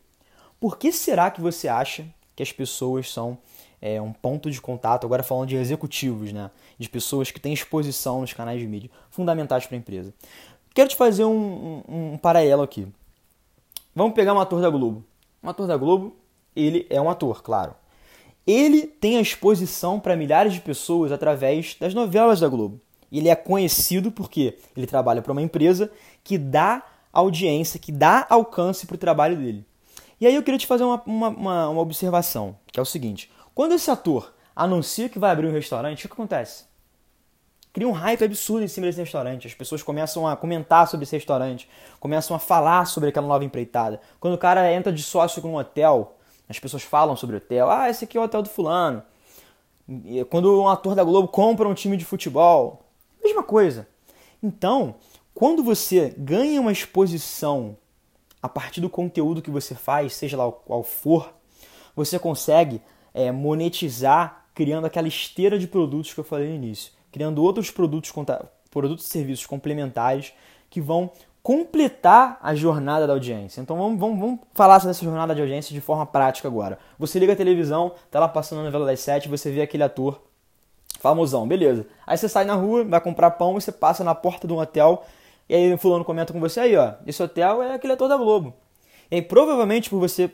Por 0.59 0.78
que 0.78 0.92
será 0.92 1.30
que 1.30 1.40
você 1.40 1.69
acha 1.69 2.07
que 2.35 2.42
as 2.42 2.52
pessoas 2.52 3.11
são 3.11 3.38
é, 3.80 4.00
um 4.00 4.12
ponto 4.12 4.50
de 4.50 4.61
contato, 4.61 5.07
agora 5.07 5.23
falando 5.23 5.49
de 5.49 5.57
executivos, 5.57 6.33
né? 6.33 6.50
de 6.78 6.88
pessoas 6.88 7.30
que 7.30 7.40
têm 7.40 7.52
exposição 7.52 8.21
nos 8.21 8.33
canais 8.33 8.61
de 8.61 8.66
mídia, 8.66 8.90
fundamentais 9.11 9.66
para 9.66 9.76
a 9.76 9.78
empresa? 9.78 10.12
Quero 10.75 10.88
te 10.88 10.97
fazer 10.97 11.25
um, 11.25 11.83
um, 11.88 12.12
um 12.12 12.19
paralelo 12.19 12.62
aqui. 12.62 12.87
Vamos 13.95 14.14
pegar 14.14 14.35
um 14.35 14.40
ator 14.40 14.61
da 14.61 14.71
Globo. 14.71 15.04
Um 15.42 15.49
ator 15.49 15.66
da 15.66 15.76
Globo, 15.76 16.14
ele 16.54 16.87
é 16.90 17.00
um 17.00 17.11
ator, 17.11 17.42
claro. 17.42 17.75
Ele 18.47 18.87
tem 18.87 19.16
a 19.16 19.21
exposição 19.21 19.99
para 19.99 20.16
milhares 20.16 20.52
de 20.52 20.61
pessoas 20.61 21.12
através 21.12 21.76
das 21.78 21.95
novelas 21.95 22.40
da 22.40 22.49
Globo. 22.49 22.80
E 23.11 23.19
ele 23.19 23.29
é 23.29 23.35
conhecido 23.35 24.11
porque 24.11 24.59
ele 24.76 24.87
trabalha 24.87 25.23
para 25.23 25.33
uma 25.33 25.43
empresa 25.43 25.90
que 26.23 26.38
dá 26.38 26.83
audiência, 27.12 27.81
que 27.81 27.90
dá 27.90 28.26
alcance 28.29 28.87
para 28.87 28.95
o 28.95 28.99
trabalho 28.99 29.37
dele. 29.37 29.67
E 30.21 30.26
aí 30.26 30.35
eu 30.35 30.43
queria 30.43 30.59
te 30.59 30.67
fazer 30.67 30.85
uma, 30.85 31.02
uma, 31.07 31.29
uma, 31.29 31.69
uma 31.71 31.81
observação, 31.81 32.57
que 32.71 32.79
é 32.79 32.83
o 32.83 32.87
seguinte: 32.87 33.31
quando 33.55 33.73
esse 33.73 33.90
ator 33.90 34.33
anuncia 34.55 35.09
que 35.09 35.19
vai 35.19 35.31
abrir 35.31 35.47
um 35.47 35.52
restaurante, 35.52 36.05
o 36.05 36.09
que 36.09 36.12
acontece? 36.12 36.64
Cria 37.73 37.88
um 37.88 37.93
hype 37.93 38.25
absurdo 38.25 38.64
em 38.64 38.69
cima 38.69 38.87
desse 38.87 38.99
restaurante. 38.99 39.47
As 39.47 39.55
pessoas 39.55 39.83
começam 39.83 40.26
a 40.26 40.37
comentar 40.37 40.88
sobre 40.88 41.05
esse 41.05 41.14
restaurante, 41.14 41.69
começam 42.00 42.35
a 42.35 42.38
falar 42.38 42.85
sobre 42.87 43.09
aquela 43.11 43.26
nova 43.26 43.45
empreitada. 43.45 44.00
Quando 44.19 44.35
o 44.35 44.38
cara 44.38 44.73
entra 44.73 44.93
de 44.93 45.02
sócio 45.02 45.40
com 45.40 45.52
um 45.52 45.56
hotel, 45.56 46.17
as 46.49 46.58
pessoas 46.58 46.82
falam 46.82 47.15
sobre 47.15 47.37
o 47.37 47.39
hotel. 47.39 47.71
Ah, 47.71 47.89
esse 47.89 48.04
aqui 48.04 48.19
é 48.19 48.21
o 48.21 48.25
hotel 48.25 48.43
do 48.43 48.49
fulano. 48.49 49.02
Quando 50.28 50.61
um 50.61 50.69
ator 50.69 50.97
da 50.97 51.04
Globo 51.04 51.28
compra 51.28 51.69
um 51.69 51.75
time 51.75 51.97
de 51.97 52.04
futebol, 52.04 52.90
Mesma 53.30 53.45
coisa. 53.45 53.86
Então, 54.43 54.97
quando 55.32 55.62
você 55.62 56.12
ganha 56.19 56.60
uma 56.60 56.73
exposição 56.73 57.76
a 58.43 58.49
partir 58.49 58.80
do 58.80 58.90
conteúdo 58.90 59.40
que 59.40 59.52
você 59.52 59.73
faz, 59.73 60.14
seja 60.14 60.36
lá 60.36 60.50
qual 60.50 60.82
for, 60.82 61.32
você 61.95 62.19
consegue 62.19 62.82
é, 63.14 63.30
monetizar 63.30 64.47
criando 64.52 64.84
aquela 64.84 65.06
esteira 65.06 65.60
de 65.60 65.69
produtos 65.69 66.12
que 66.12 66.19
eu 66.19 66.25
falei 66.25 66.49
no 66.49 66.56
início, 66.56 66.93
criando 67.12 67.40
outros 67.40 67.71
produtos, 67.71 68.12
produtos 68.69 69.06
e 69.06 69.08
serviços 69.08 69.47
complementares 69.47 70.32
que 70.69 70.80
vão 70.80 71.12
completar 71.40 72.36
a 72.43 72.52
jornada 72.52 73.06
da 73.06 73.12
audiência. 73.12 73.60
Então 73.60 73.76
vamos, 73.76 74.00
vamos, 74.00 74.19
vamos 74.19 74.40
falar 74.52 74.80
jornada 74.80 75.36
de 75.36 75.40
audiência 75.40 75.73
de 75.73 75.80
forma 75.80 76.04
prática 76.04 76.49
agora. 76.49 76.80
Você 76.99 77.21
liga 77.21 77.32
a 77.32 77.36
televisão, 77.36 77.95
tá 78.10 78.19
lá 78.19 78.26
passando 78.26 78.62
a 78.62 78.64
novela 78.64 78.86
das 78.86 78.99
sete, 78.99 79.28
você 79.28 79.52
vê 79.52 79.62
aquele 79.62 79.84
ator 79.84 80.21
famosão, 81.00 81.49
beleza. 81.49 81.86
Aí 82.06 82.17
você 82.17 82.28
sai 82.28 82.45
na 82.45 82.54
rua, 82.54 82.84
vai 82.84 83.00
comprar 83.00 83.32
pão 83.32 83.56
e 83.56 83.60
você 83.60 83.73
passa 83.73 84.04
na 84.04 84.15
porta 84.15 84.47
de 84.47 84.52
um 84.52 84.58
hotel 84.58 85.04
e 85.49 85.54
aí 85.54 85.73
o 85.73 85.78
fulano 85.78 86.04
comenta 86.04 86.32
com 86.32 86.39
você 86.39 86.60
aí, 86.60 86.76
ó, 86.76 86.93
esse 87.06 87.21
hotel 87.21 87.60
é 87.60 87.75
aquele 87.75 87.95
ator 87.95 88.08
da 88.08 88.17
Globo. 88.17 88.54
E 89.10 89.17
aí 89.17 89.23
provavelmente 89.23 89.91
por 89.91 89.99
você 89.99 90.30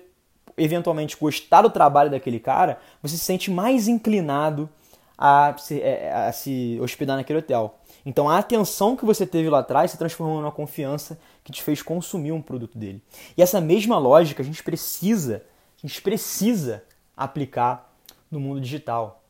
eventualmente 0.59 1.17
gostar 1.17 1.63
do 1.63 1.71
trabalho 1.71 2.11
daquele 2.11 2.41
cara, 2.41 2.79
você 3.03 3.17
se 3.17 3.25
sente 3.25 3.51
mais 3.51 3.89
inclinado 3.89 4.69
a 5.17 5.55
se, 5.57 5.81
é, 5.81 6.13
a 6.13 6.33
se 6.33 6.79
hospedar 6.83 7.17
naquele 7.17 7.39
hotel. 7.39 7.79
Então 8.05 8.29
a 8.29 8.39
atenção 8.39 8.97
que 8.97 9.05
você 9.05 9.27
teve 9.27 9.49
lá 9.49 9.61
atrás 9.61 9.91
se 9.91 9.99
transformou 9.99 10.41
numa 10.41 10.53
confiança 10.53 11.19
que 11.43 11.53
te 11.53 11.63
fez 11.63 11.81
consumir 11.81 12.33
um 12.33 12.43
produto 12.43 12.77
dele. 12.77 13.03
E 13.37 13.43
essa 13.43 13.61
mesma 13.61 13.99
lógica 13.99 14.43
a 14.43 14.47
gente 14.47 14.63
precisa, 14.63 15.43
a 15.83 15.87
gente 15.87 16.03
precisa 16.03 16.85
aplicar 17.17 17.91
no 18.31 18.39
mundo 18.39 18.61
digital. 18.61 19.23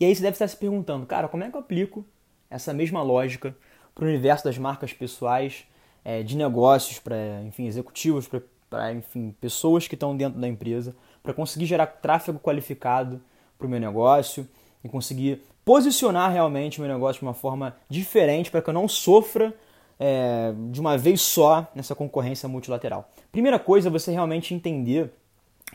E 0.00 0.06
aí 0.06 0.16
você 0.16 0.22
deve 0.22 0.34
estar 0.34 0.48
se 0.48 0.56
perguntando, 0.56 1.04
cara, 1.04 1.28
como 1.28 1.44
é 1.44 1.50
que 1.50 1.56
eu 1.56 1.60
aplico 1.60 2.04
essa 2.48 2.72
mesma 2.72 3.02
lógica 3.02 3.54
para 3.94 4.06
o 4.06 4.08
universo 4.08 4.44
das 4.44 4.56
marcas 4.56 4.94
pessoais, 4.94 5.64
é, 6.02 6.22
de 6.22 6.38
negócios, 6.38 6.98
para 6.98 7.42
enfim 7.42 7.66
executivos, 7.66 8.26
para 8.70 8.94
enfim 8.94 9.36
pessoas 9.38 9.86
que 9.86 9.94
estão 9.94 10.16
dentro 10.16 10.40
da 10.40 10.48
empresa, 10.48 10.96
para 11.22 11.34
conseguir 11.34 11.66
gerar 11.66 11.86
tráfego 11.86 12.38
qualificado 12.38 13.20
para 13.58 13.66
o 13.66 13.70
meu 13.70 13.78
negócio 13.78 14.48
e 14.82 14.88
conseguir 14.88 15.42
posicionar 15.66 16.32
realmente 16.32 16.78
o 16.78 16.82
meu 16.82 16.90
negócio 16.90 17.20
de 17.20 17.26
uma 17.26 17.34
forma 17.34 17.76
diferente 17.86 18.50
para 18.50 18.62
que 18.62 18.70
eu 18.70 18.74
não 18.74 18.88
sofra 18.88 19.54
é, 19.98 20.54
de 20.70 20.80
uma 20.80 20.96
vez 20.96 21.20
só 21.20 21.70
nessa 21.74 21.94
concorrência 21.94 22.48
multilateral. 22.48 23.10
Primeira 23.30 23.58
coisa 23.58 23.88
é 23.88 23.90
você 23.90 24.10
realmente 24.10 24.54
entender 24.54 25.12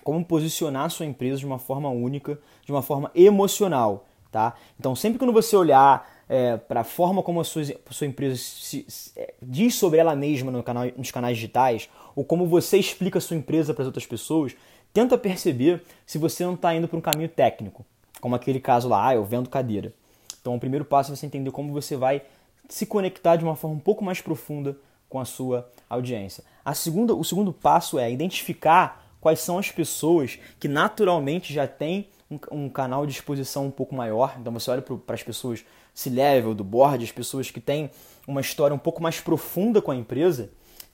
como 0.03 0.25
posicionar 0.25 0.85
a 0.85 0.89
sua 0.89 1.05
empresa 1.05 1.37
de 1.37 1.45
uma 1.45 1.59
forma 1.59 1.89
única, 1.89 2.39
de 2.65 2.71
uma 2.71 2.81
forma 2.81 3.11
emocional. 3.13 4.07
Tá? 4.35 4.53
Então, 4.77 4.93
sempre 4.97 5.17
quando 5.17 5.31
você 5.31 5.55
olhar 5.55 6.13
é, 6.27 6.57
para 6.57 6.81
a 6.81 6.83
forma 6.83 7.23
como 7.23 7.39
a 7.39 7.43
sua, 7.45 7.61
a 7.61 7.93
sua 7.93 8.05
empresa 8.05 8.35
se, 8.35 8.83
se, 8.85 9.13
é, 9.15 9.33
diz 9.41 9.75
sobre 9.75 9.97
ela 9.97 10.13
mesma 10.13 10.51
no 10.51 10.61
canal, 10.61 10.83
nos 10.97 11.09
canais 11.09 11.37
digitais, 11.37 11.89
ou 12.13 12.25
como 12.25 12.45
você 12.45 12.77
explica 12.77 13.17
a 13.17 13.21
sua 13.21 13.37
empresa 13.37 13.73
para 13.73 13.83
as 13.83 13.85
outras 13.85 14.05
pessoas, 14.05 14.53
tenta 14.91 15.17
perceber 15.17 15.81
se 16.05 16.17
você 16.17 16.43
não 16.43 16.55
está 16.55 16.75
indo 16.75 16.85
para 16.85 16.97
um 16.97 17.01
caminho 17.01 17.29
técnico, 17.29 17.85
como 18.19 18.35
aquele 18.35 18.59
caso 18.59 18.89
lá, 18.89 19.07
ah, 19.07 19.15
eu 19.15 19.23
vendo 19.23 19.49
cadeira. 19.49 19.93
Então, 20.41 20.53
o 20.53 20.59
primeiro 20.59 20.83
passo 20.83 21.13
é 21.13 21.15
você 21.15 21.25
entender 21.25 21.51
como 21.51 21.71
você 21.71 21.95
vai 21.95 22.21
se 22.67 22.85
conectar 22.85 23.37
de 23.37 23.45
uma 23.45 23.55
forma 23.55 23.77
um 23.77 23.79
pouco 23.79 24.03
mais 24.03 24.19
profunda 24.19 24.75
com 25.07 25.17
a 25.17 25.23
sua 25.23 25.71
audiência. 25.89 26.43
A 26.65 26.73
segunda, 26.73 27.15
o 27.15 27.23
segundo 27.23 27.53
passo 27.53 27.97
é 27.97 28.11
identificar 28.11 29.01
quais 29.21 29.39
são 29.39 29.57
as 29.57 29.71
pessoas 29.71 30.37
que 30.59 30.67
naturalmente 30.67 31.53
já 31.53 31.65
têm 31.65 32.09
um, 32.29 32.39
um 32.51 32.69
canal 32.69 33.05
de 33.05 33.13
exposição 33.13 33.65
um 33.65 33.71
pouco 33.71 33.95
maior. 33.95 34.35
Então 34.39 34.51
você 34.53 34.69
olha 34.71 34.81
para 34.81 35.15
as 35.15 35.23
pessoas 35.23 35.65
C-level, 35.93 36.53
do 36.53 36.63
board, 36.63 37.03
as 37.03 37.11
pessoas 37.11 37.49
que 37.49 37.61
têm 37.61 37.89
uma 38.27 38.41
história 38.41 38.75
um 38.75 38.79
pouco 38.79 39.01
mais 39.01 39.19
profunda 39.19 39.81
com 39.81 39.91
a 39.91 39.95
empresa, 39.95 40.49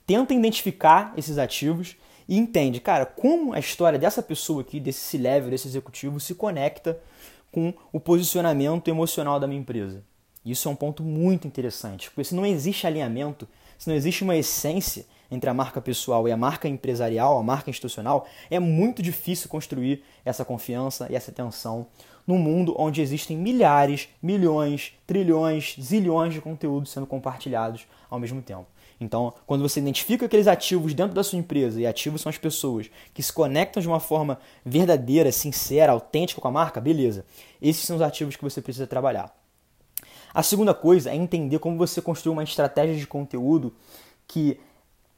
tenta 0.06 0.34
identificar 0.34 1.14
esses 1.18 1.38
ativos 1.38 1.96
e 2.28 2.38
entende, 2.38 2.80
cara, 2.80 3.06
como 3.06 3.54
a 3.54 3.60
história 3.60 3.98
dessa 3.98 4.22
pessoa 4.22 4.62
aqui, 4.62 4.80
desse 4.80 5.00
C-level, 5.00 5.50
desse 5.50 5.68
executivo, 5.68 6.20
se 6.20 6.36
conecta 6.36 7.00
com 7.52 7.74
o 7.92 8.00
posicionamento 8.00 8.88
emocional 8.88 9.40
da 9.40 9.48
minha 9.48 9.60
empresa. 9.60 10.04
Isso 10.46 10.68
é 10.68 10.72
um 10.72 10.76
ponto 10.76 11.04
muito 11.04 11.48
interessante, 11.48 12.10
porque 12.10 12.24
se 12.24 12.36
não 12.36 12.46
existe 12.46 12.88
alinhamento, 12.88 13.48
se 13.78 13.88
não 13.90 13.96
existe 13.96 14.24
uma 14.24 14.36
essência, 14.36 15.06
entre 15.32 15.50
a 15.50 15.54
marca 15.54 15.82
pessoal 15.82 16.28
e 16.28 16.32
a 16.32 16.38
marca 16.38 16.68
empresarial, 16.68 17.40
a 17.40 17.44
marca 17.44 17.70
institucional, 17.70 18.28
é 18.50 18.60
muito 18.60 19.02
difícil 19.02 19.50
construir 19.50 20.04
essa 20.26 20.44
confiança 20.46 21.08
e 21.10 21.16
essa 21.16 21.32
atenção 21.32 21.88
num 22.28 22.38
mundo 22.38 22.76
onde 22.78 23.02
existem 23.02 23.38
milhares, 23.38 24.10
milhões, 24.22 24.94
trilhões, 25.08 25.76
zilhões 25.82 26.34
de 26.34 26.42
conteúdos 26.42 26.92
sendo 26.92 27.08
compartilhados 27.08 27.88
ao 28.10 28.20
mesmo 28.20 28.42
tempo. 28.42 28.68
Então, 29.00 29.34
quando 29.48 29.68
você 29.68 29.80
identifica 29.80 30.28
aqueles 30.28 30.46
ativos 30.46 30.94
dentro 30.94 31.16
da 31.16 31.24
sua 31.24 31.40
empresa, 31.40 31.82
e 31.82 31.88
ativos 31.88 32.22
são 32.22 32.30
as 32.30 32.38
pessoas 32.38 32.88
que 33.16 33.24
se 33.24 33.34
conectam 33.34 33.82
de 33.82 33.88
uma 33.88 34.00
forma 34.00 34.38
verdadeira, 34.64 35.32
sincera, 35.32 35.92
autêntica 35.92 36.40
com 36.40 36.48
a 36.48 36.52
marca, 36.52 36.80
beleza. 36.80 37.26
Esses 37.60 37.84
são 37.84 37.96
os 37.96 38.02
ativos 38.02 38.36
que 38.36 38.44
você 38.44 38.62
precisa 38.62 38.86
trabalhar. 38.86 39.36
A 40.32 40.44
segunda 40.44 40.74
coisa 40.74 41.10
é 41.10 41.16
entender 41.16 41.58
como 41.58 41.78
você 41.78 42.00
construir 42.00 42.34
uma 42.34 42.44
estratégia 42.44 42.96
de 42.96 43.08
conteúdo 43.08 43.74
que, 44.28 44.60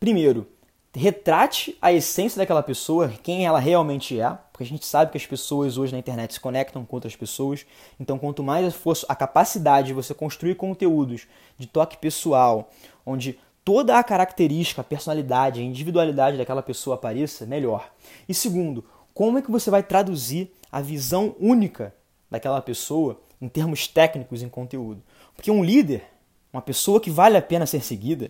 primeiro, 0.03 0.45
retrate 0.93 1.77
a 1.81 1.93
essência 1.93 2.37
daquela 2.37 2.61
pessoa, 2.61 3.07
quem 3.23 3.45
ela 3.45 3.57
realmente 3.57 4.19
é, 4.19 4.37
porque 4.51 4.65
a 4.65 4.67
gente 4.67 4.85
sabe 4.85 5.11
que 5.11 5.17
as 5.17 5.25
pessoas 5.25 5.77
hoje 5.77 5.93
na 5.93 5.97
internet 5.97 6.33
se 6.33 6.41
conectam 6.41 6.83
com 6.83 6.97
outras 6.97 7.15
pessoas. 7.15 7.65
Então, 7.97 8.19
quanto 8.19 8.43
mais 8.43 8.73
for 8.75 8.97
a 9.07 9.15
capacidade 9.15 9.87
de 9.87 9.93
você 9.93 10.13
construir 10.13 10.55
conteúdos 10.55 11.25
de 11.57 11.67
toque 11.67 11.95
pessoal, 11.95 12.69
onde 13.05 13.39
toda 13.63 13.97
a 13.97 14.03
característica, 14.03 14.81
a 14.81 14.83
personalidade, 14.83 15.61
a 15.61 15.63
individualidade 15.63 16.37
daquela 16.37 16.61
pessoa 16.61 16.95
apareça, 16.95 17.45
melhor. 17.45 17.89
E 18.27 18.33
segundo, 18.33 18.83
como 19.13 19.37
é 19.37 19.41
que 19.41 19.49
você 19.49 19.71
vai 19.71 19.83
traduzir 19.83 20.51
a 20.69 20.81
visão 20.81 21.33
única 21.39 21.95
daquela 22.29 22.61
pessoa 22.61 23.21
em 23.39 23.47
termos 23.47 23.87
técnicos 23.87 24.43
em 24.43 24.49
conteúdo? 24.49 25.01
Porque 25.33 25.49
um 25.49 25.63
líder, 25.63 26.03
uma 26.51 26.61
pessoa 26.61 26.99
que 26.99 27.09
vale 27.09 27.37
a 27.37 27.41
pena 27.41 27.65
ser 27.65 27.81
seguida, 27.81 28.29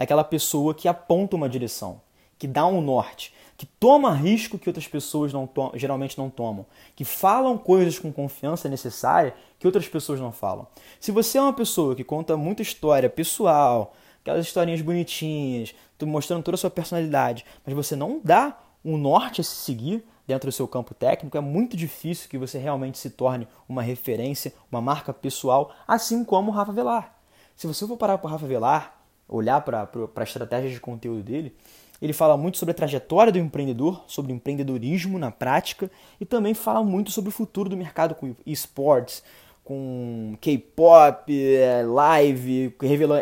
é 0.00 0.04
aquela 0.04 0.24
pessoa 0.24 0.72
que 0.72 0.88
aponta 0.88 1.36
uma 1.36 1.46
direção, 1.46 2.00
que 2.38 2.48
dá 2.48 2.64
um 2.66 2.80
norte, 2.80 3.34
que 3.58 3.66
toma 3.66 4.14
risco 4.14 4.58
que 4.58 4.66
outras 4.66 4.88
pessoas 4.88 5.30
não 5.30 5.46
geralmente 5.74 6.16
não 6.16 6.30
tomam, 6.30 6.64
que 6.96 7.04
falam 7.04 7.58
coisas 7.58 7.98
com 7.98 8.10
confiança 8.10 8.66
necessária 8.66 9.34
que 9.58 9.66
outras 9.66 9.86
pessoas 9.86 10.18
não 10.18 10.32
falam. 10.32 10.66
Se 10.98 11.12
você 11.12 11.36
é 11.36 11.42
uma 11.42 11.52
pessoa 11.52 11.94
que 11.94 12.02
conta 12.02 12.34
muita 12.34 12.62
história 12.62 13.10
pessoal, 13.10 13.92
aquelas 14.22 14.46
historinhas 14.46 14.80
bonitinhas, 14.80 15.74
mostrando 16.02 16.42
toda 16.42 16.54
a 16.54 16.58
sua 16.58 16.70
personalidade, 16.70 17.44
mas 17.62 17.74
você 17.74 17.94
não 17.94 18.22
dá 18.24 18.58
um 18.82 18.96
norte 18.96 19.42
a 19.42 19.44
se 19.44 19.54
seguir 19.54 20.02
dentro 20.26 20.48
do 20.48 20.52
seu 20.52 20.66
campo 20.66 20.94
técnico, 20.94 21.36
é 21.36 21.42
muito 21.42 21.76
difícil 21.76 22.26
que 22.30 22.38
você 22.38 22.56
realmente 22.56 22.96
se 22.96 23.10
torne 23.10 23.46
uma 23.68 23.82
referência, 23.82 24.54
uma 24.72 24.80
marca 24.80 25.12
pessoal, 25.12 25.74
assim 25.86 26.24
como 26.24 26.50
o 26.50 26.54
Rafa 26.54 26.72
Velar. 26.72 27.14
Se 27.54 27.66
você 27.66 27.86
for 27.86 27.98
parar 27.98 28.16
para 28.16 28.28
o 28.28 28.30
Rafa 28.30 28.46
Velar, 28.46 28.99
olhar 29.30 29.60
para 29.62 29.88
a 30.16 30.22
estratégia 30.22 30.70
de 30.70 30.80
conteúdo 30.80 31.22
dele, 31.22 31.54
ele 32.02 32.12
fala 32.12 32.36
muito 32.36 32.58
sobre 32.58 32.72
a 32.72 32.74
trajetória 32.74 33.32
do 33.32 33.38
empreendedor, 33.38 34.02
sobre 34.06 34.32
empreendedorismo 34.32 35.18
na 35.18 35.30
prática 35.30 35.90
e 36.20 36.24
também 36.24 36.54
fala 36.54 36.82
muito 36.82 37.10
sobre 37.10 37.28
o 37.28 37.32
futuro 37.32 37.68
do 37.68 37.76
mercado 37.76 38.14
com 38.14 38.34
esportes, 38.46 39.22
com 39.62 40.36
K-pop, 40.40 41.30
é, 41.30 41.82
live, 41.82 42.74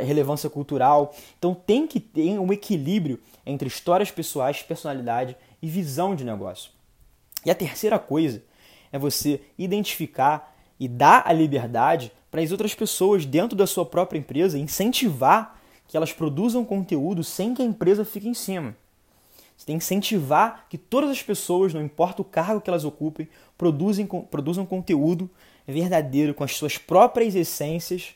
relevância 0.05 0.49
cultural. 0.49 1.12
Então 1.38 1.55
tem 1.55 1.87
que 1.87 1.99
ter 1.99 2.38
um 2.38 2.53
equilíbrio 2.53 3.18
entre 3.44 3.66
histórias 3.66 4.11
pessoais, 4.11 4.62
personalidade 4.62 5.37
e 5.61 5.68
visão 5.68 6.14
de 6.14 6.25
negócio. 6.25 6.71
E 7.44 7.51
a 7.51 7.55
terceira 7.55 7.99
coisa 7.99 8.42
é 8.92 8.99
você 8.99 9.40
identificar 9.59 10.57
e 10.79 10.87
dar 10.87 11.25
a 11.27 11.33
liberdade 11.33 12.12
para 12.31 12.40
as 12.40 12.53
outras 12.53 12.75
pessoas 12.75 13.27
dentro 13.27 13.57
da 13.57 13.66
sua 13.66 13.85
própria 13.85 14.18
empresa, 14.18 14.57
incentivar 14.57 15.58
que 15.88 15.96
elas 15.96 16.12
produzam 16.12 16.64
conteúdo 16.64 17.24
sem 17.24 17.55
que 17.55 17.62
a 17.62 17.64
empresa 17.64 18.05
fique 18.05 18.29
em 18.29 18.35
cima. 18.35 18.77
Você 19.57 19.66
tem 19.66 19.77
que 19.77 19.83
incentivar 19.83 20.66
que 20.68 20.79
todas 20.79 21.11
as 21.11 21.20
pessoas, 21.20 21.74
não 21.74 21.83
importa 21.83 22.22
o 22.22 22.24
cargo 22.24 22.61
que 22.61 22.70
elas 22.70 22.85
ocupem, 22.85 23.29
produzem, 23.57 24.07
produzam 24.07 24.64
conteúdo 24.64 25.29
verdadeiro, 25.66 26.33
com 26.33 26.44
as 26.44 26.55
suas 26.55 26.79
próprias 26.79 27.35
essências, 27.35 28.14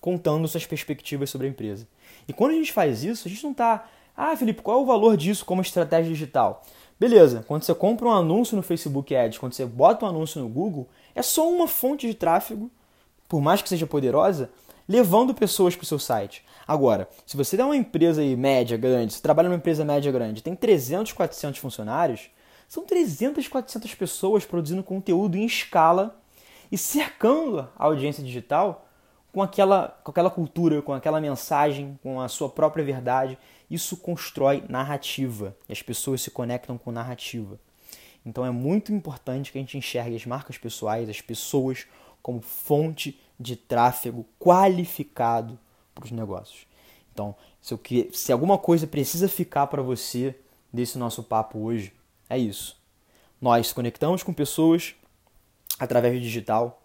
contando 0.00 0.46
suas 0.46 0.66
perspectivas 0.66 1.30
sobre 1.30 1.46
a 1.46 1.50
empresa. 1.50 1.88
E 2.28 2.32
quando 2.32 2.52
a 2.52 2.56
gente 2.56 2.72
faz 2.72 3.02
isso, 3.04 3.26
a 3.26 3.30
gente 3.30 3.42
não 3.42 3.52
está. 3.52 3.88
Ah, 4.14 4.36
Felipe, 4.36 4.60
qual 4.60 4.80
é 4.80 4.82
o 4.82 4.86
valor 4.86 5.16
disso 5.16 5.44
como 5.46 5.62
estratégia 5.62 6.12
digital? 6.12 6.62
Beleza, 7.00 7.44
quando 7.48 7.62
você 7.62 7.74
compra 7.74 8.06
um 8.06 8.12
anúncio 8.12 8.56
no 8.56 8.62
Facebook 8.62 9.14
Ads, 9.14 9.38
quando 9.38 9.54
você 9.54 9.64
bota 9.64 10.04
um 10.04 10.08
anúncio 10.08 10.40
no 10.40 10.48
Google, 10.48 10.88
é 11.14 11.22
só 11.22 11.50
uma 11.50 11.66
fonte 11.66 12.06
de 12.06 12.14
tráfego, 12.14 12.70
por 13.28 13.40
mais 13.40 13.62
que 13.62 13.68
seja 13.68 13.86
poderosa, 13.86 14.50
levando 14.92 15.32
pessoas 15.32 15.74
para 15.74 15.84
o 15.84 15.86
seu 15.86 15.98
site. 15.98 16.44
Agora, 16.68 17.08
se 17.24 17.34
você 17.34 17.58
é 17.58 17.64
uma 17.64 17.74
empresa 17.74 18.20
aí 18.20 18.36
média, 18.36 18.76
grande, 18.76 19.14
se 19.14 19.22
trabalha 19.22 19.48
numa 19.48 19.56
empresa 19.56 19.86
média 19.86 20.12
grande, 20.12 20.42
tem 20.42 20.54
300, 20.54 21.12
400 21.12 21.58
funcionários, 21.58 22.28
são 22.68 22.84
300, 22.84 23.48
400 23.48 23.94
pessoas 23.94 24.44
produzindo 24.44 24.82
conteúdo 24.82 25.38
em 25.38 25.46
escala 25.46 26.20
e 26.70 26.76
cercando 26.76 27.60
a 27.60 27.84
audiência 27.86 28.22
digital 28.22 28.86
com 29.32 29.40
aquela, 29.40 29.98
com 30.04 30.10
aquela 30.10 30.28
cultura, 30.28 30.82
com 30.82 30.92
aquela 30.92 31.22
mensagem, 31.22 31.98
com 32.02 32.20
a 32.20 32.28
sua 32.28 32.50
própria 32.50 32.84
verdade. 32.84 33.38
Isso 33.70 33.96
constrói 33.96 34.62
narrativa 34.68 35.56
e 35.70 35.72
as 35.72 35.80
pessoas 35.80 36.20
se 36.20 36.30
conectam 36.30 36.76
com 36.76 36.92
narrativa. 36.92 37.58
Então 38.26 38.44
é 38.44 38.50
muito 38.50 38.92
importante 38.92 39.50
que 39.50 39.56
a 39.56 39.60
gente 39.62 39.78
enxergue 39.78 40.16
as 40.16 40.26
marcas 40.26 40.58
pessoais, 40.58 41.08
as 41.08 41.22
pessoas, 41.22 41.86
como 42.22 42.42
fonte 42.42 43.18
de 43.42 43.56
tráfego 43.56 44.26
qualificado 44.38 45.58
para 45.94 46.04
os 46.04 46.10
negócios. 46.10 46.66
Então, 47.12 47.34
se, 47.60 47.74
eu, 47.74 47.80
se 48.12 48.32
alguma 48.32 48.56
coisa 48.56 48.86
precisa 48.86 49.28
ficar 49.28 49.66
para 49.66 49.82
você 49.82 50.34
desse 50.72 50.96
nosso 50.96 51.22
papo 51.22 51.58
hoje, 51.58 51.92
é 52.28 52.38
isso. 52.38 52.80
Nós 53.40 53.72
conectamos 53.72 54.22
com 54.22 54.32
pessoas 54.32 54.94
através 55.78 56.14
do 56.14 56.20
digital, 56.20 56.82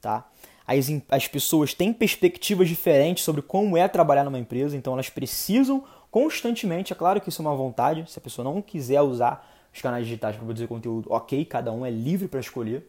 tá? 0.00 0.28
As, 0.66 0.86
as 1.08 1.28
pessoas 1.28 1.72
têm 1.72 1.92
perspectivas 1.92 2.68
diferentes 2.68 3.24
sobre 3.24 3.40
como 3.40 3.76
é 3.76 3.86
trabalhar 3.88 4.24
numa 4.24 4.38
empresa, 4.38 4.76
então 4.76 4.92
elas 4.92 5.08
precisam 5.08 5.84
constantemente, 6.10 6.92
é 6.92 6.96
claro 6.96 7.20
que 7.20 7.28
isso 7.28 7.40
é 7.40 7.44
uma 7.44 7.54
vontade, 7.54 8.10
se 8.10 8.18
a 8.18 8.22
pessoa 8.22 8.44
não 8.44 8.60
quiser 8.60 9.00
usar 9.00 9.46
os 9.72 9.80
canais 9.80 10.06
digitais 10.06 10.36
para 10.36 10.44
produzir 10.44 10.66
conteúdo, 10.66 11.10
ok, 11.12 11.44
cada 11.44 11.72
um 11.72 11.84
é 11.84 11.90
livre 11.90 12.28
para 12.28 12.40
escolher, 12.40 12.86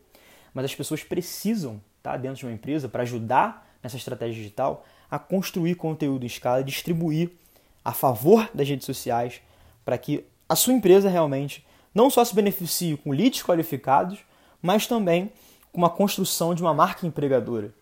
mas 0.53 0.65
as 0.65 0.75
pessoas 0.75 1.03
precisam 1.03 1.81
tá, 2.01 2.17
dentro 2.17 2.39
de 2.39 2.45
uma 2.45 2.53
empresa 2.53 2.87
para 2.87 3.03
ajudar 3.03 3.67
nessa 3.81 3.97
estratégia 3.97 4.35
digital 4.35 4.85
a 5.09 5.17
construir 5.17 5.75
conteúdo 5.75 6.23
em 6.23 6.27
escala 6.27 6.63
distribuir 6.63 7.31
a 7.83 7.91
favor 7.91 8.49
das 8.53 8.67
redes 8.67 8.85
sociais 8.85 9.41
para 9.83 9.97
que 9.97 10.23
a 10.47 10.55
sua 10.55 10.73
empresa 10.73 11.09
realmente 11.09 11.65
não 11.93 12.09
só 12.09 12.23
se 12.23 12.35
beneficie 12.35 12.97
com 12.97 13.11
leads 13.11 13.43
qualificados, 13.43 14.19
mas 14.61 14.85
também 14.85 15.31
com 15.71 15.79
uma 15.79 15.89
construção 15.89 16.53
de 16.53 16.61
uma 16.61 16.73
marca 16.73 17.05
empregadora. 17.05 17.73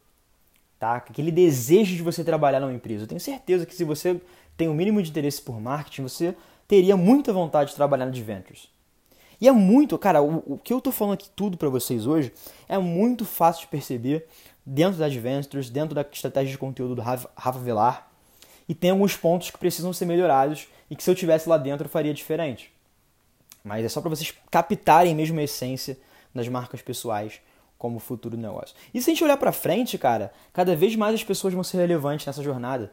Tá? 0.79 0.95
Aquele 0.95 1.31
desejo 1.31 1.95
de 1.95 2.03
você 2.03 2.23
trabalhar 2.23 2.59
numa 2.59 2.73
empresa. 2.73 3.03
Eu 3.03 3.07
tenho 3.07 3.19
certeza 3.19 3.65
que 3.65 3.75
se 3.75 3.83
você 3.83 4.21
tem 4.55 4.67
o 4.67 4.71
um 4.71 4.73
mínimo 4.73 5.01
de 5.01 5.09
interesse 5.09 5.41
por 5.41 5.59
marketing, 5.59 6.03
você 6.03 6.35
teria 6.67 6.95
muita 6.95 7.33
vontade 7.33 7.71
de 7.71 7.75
trabalhar 7.75 8.05
no 8.05 8.11
Adventures. 8.11 8.69
E 9.39 9.47
é 9.47 9.51
muito, 9.51 9.97
cara, 9.97 10.21
o, 10.21 10.43
o 10.53 10.57
que 10.57 10.73
eu 10.73 10.79
estou 10.79 10.91
falando 10.91 11.13
aqui 11.13 11.29
tudo 11.35 11.57
para 11.57 11.69
vocês 11.69 12.07
hoje 12.07 12.33
é 12.67 12.77
muito 12.77 13.25
fácil 13.25 13.61
de 13.61 13.67
perceber 13.67 14.27
dentro 14.65 14.99
da 14.99 15.05
Adventures, 15.05 15.69
dentro 15.69 15.93
da 15.95 16.01
estratégia 16.01 16.51
de 16.51 16.57
conteúdo 16.57 16.95
do 16.95 17.01
Rafa, 17.01 17.29
Rafa 17.35 17.59
Velar. 17.59 18.11
E 18.67 18.75
tem 18.75 18.89
alguns 18.89 19.15
pontos 19.15 19.49
que 19.49 19.57
precisam 19.57 19.93
ser 19.93 20.05
melhorados 20.05 20.67
e 20.89 20.95
que 20.95 21.03
se 21.03 21.09
eu 21.09 21.15
tivesse 21.15 21.47
lá 21.47 21.57
dentro 21.57 21.85
eu 21.85 21.89
faria 21.89 22.13
diferente. 22.13 22.73
Mas 23.63 23.85
é 23.85 23.89
só 23.89 24.01
para 24.01 24.09
vocês 24.09 24.33
captarem 24.51 25.15
mesmo 25.15 25.39
a 25.39 25.43
essência 25.43 25.97
das 26.33 26.47
marcas 26.47 26.81
pessoais 26.81 27.39
como 27.77 27.99
futuro 27.99 28.35
do 28.35 28.41
negócio. 28.41 28.75
E 28.93 29.01
se 29.01 29.09
a 29.09 29.13
gente 29.13 29.23
olhar 29.23 29.37
para 29.37 29.51
frente, 29.51 29.97
cara, 29.97 30.33
cada 30.51 30.75
vez 30.75 30.95
mais 30.95 31.13
as 31.15 31.23
pessoas 31.23 31.53
vão 31.53 31.63
ser 31.63 31.77
relevantes 31.77 32.25
nessa 32.25 32.41
jornada. 32.41 32.91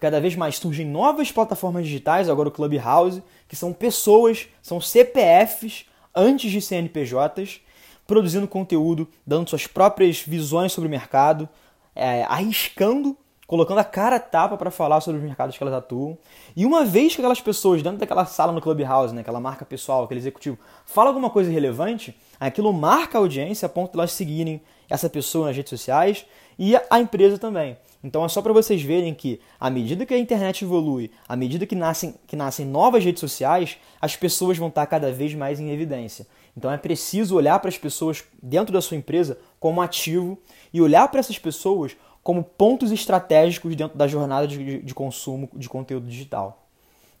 Cada 0.00 0.20
vez 0.20 0.36
mais 0.36 0.56
surgem 0.56 0.86
novas 0.86 1.32
plataformas 1.32 1.84
digitais, 1.84 2.28
agora 2.28 2.48
o 2.48 2.52
Clubhouse, 2.52 3.22
que 3.48 3.56
são 3.56 3.72
pessoas, 3.72 4.48
são 4.60 4.80
CPFs 4.80 5.86
antes 6.14 6.50
de 6.50 6.60
CNPJs, 6.60 7.60
produzindo 8.06 8.46
conteúdo, 8.46 9.08
dando 9.26 9.48
suas 9.48 9.66
próprias 9.66 10.20
visões 10.20 10.72
sobre 10.72 10.88
o 10.88 10.90
mercado, 10.90 11.48
é, 11.94 12.24
arriscando, 12.24 13.16
colocando 13.46 13.78
a 13.78 13.84
cara 13.84 14.16
a 14.16 14.20
tapa 14.20 14.56
para 14.56 14.70
falar 14.70 15.00
sobre 15.00 15.18
os 15.18 15.24
mercados 15.24 15.56
que 15.56 15.62
elas 15.62 15.74
atuam. 15.74 16.18
E 16.54 16.66
uma 16.66 16.84
vez 16.84 17.14
que 17.14 17.20
aquelas 17.20 17.40
pessoas 17.40 17.82
dentro 17.82 17.98
daquela 17.98 18.26
sala 18.26 18.52
no 18.52 18.60
Clubhouse, 18.60 19.14
né, 19.14 19.20
aquela 19.20 19.40
marca 19.40 19.64
pessoal, 19.64 20.04
aquele 20.04 20.20
executivo, 20.20 20.58
fala 20.84 21.10
alguma 21.10 21.30
coisa 21.30 21.50
relevante, 21.50 22.16
aquilo 22.38 22.72
marca 22.72 23.18
a 23.18 23.20
audiência 23.20 23.66
a 23.66 23.68
ponto 23.68 23.92
de 23.92 23.98
elas 23.98 24.12
seguirem 24.12 24.60
essa 24.90 25.08
pessoa 25.08 25.46
nas 25.46 25.56
redes 25.56 25.70
sociais 25.70 26.26
e 26.58 26.76
a 26.90 27.00
empresa 27.00 27.38
também. 27.38 27.76
Então 28.06 28.24
é 28.24 28.28
só 28.28 28.40
para 28.40 28.52
vocês 28.52 28.80
verem 28.80 29.12
que, 29.12 29.40
à 29.58 29.68
medida 29.68 30.06
que 30.06 30.14
a 30.14 30.18
internet 30.18 30.64
evolui, 30.64 31.10
à 31.28 31.34
medida 31.34 31.66
que 31.66 31.74
nascem, 31.74 32.14
que 32.24 32.36
nascem 32.36 32.64
novas 32.64 33.04
redes 33.04 33.18
sociais, 33.18 33.78
as 34.00 34.14
pessoas 34.14 34.56
vão 34.56 34.68
estar 34.68 34.86
cada 34.86 35.10
vez 35.10 35.34
mais 35.34 35.58
em 35.58 35.70
evidência. 35.70 36.24
Então 36.56 36.70
é 36.70 36.78
preciso 36.78 37.34
olhar 37.34 37.58
para 37.58 37.68
as 37.68 37.76
pessoas 37.76 38.22
dentro 38.40 38.72
da 38.72 38.80
sua 38.80 38.96
empresa 38.96 39.36
como 39.58 39.82
ativo 39.82 40.38
e 40.72 40.80
olhar 40.80 41.08
para 41.08 41.18
essas 41.18 41.36
pessoas 41.36 41.96
como 42.22 42.44
pontos 42.44 42.92
estratégicos 42.92 43.74
dentro 43.74 43.98
da 43.98 44.06
jornada 44.06 44.46
de, 44.46 44.80
de 44.80 44.94
consumo 44.94 45.50
de 45.52 45.68
conteúdo 45.68 46.06
digital. 46.06 46.64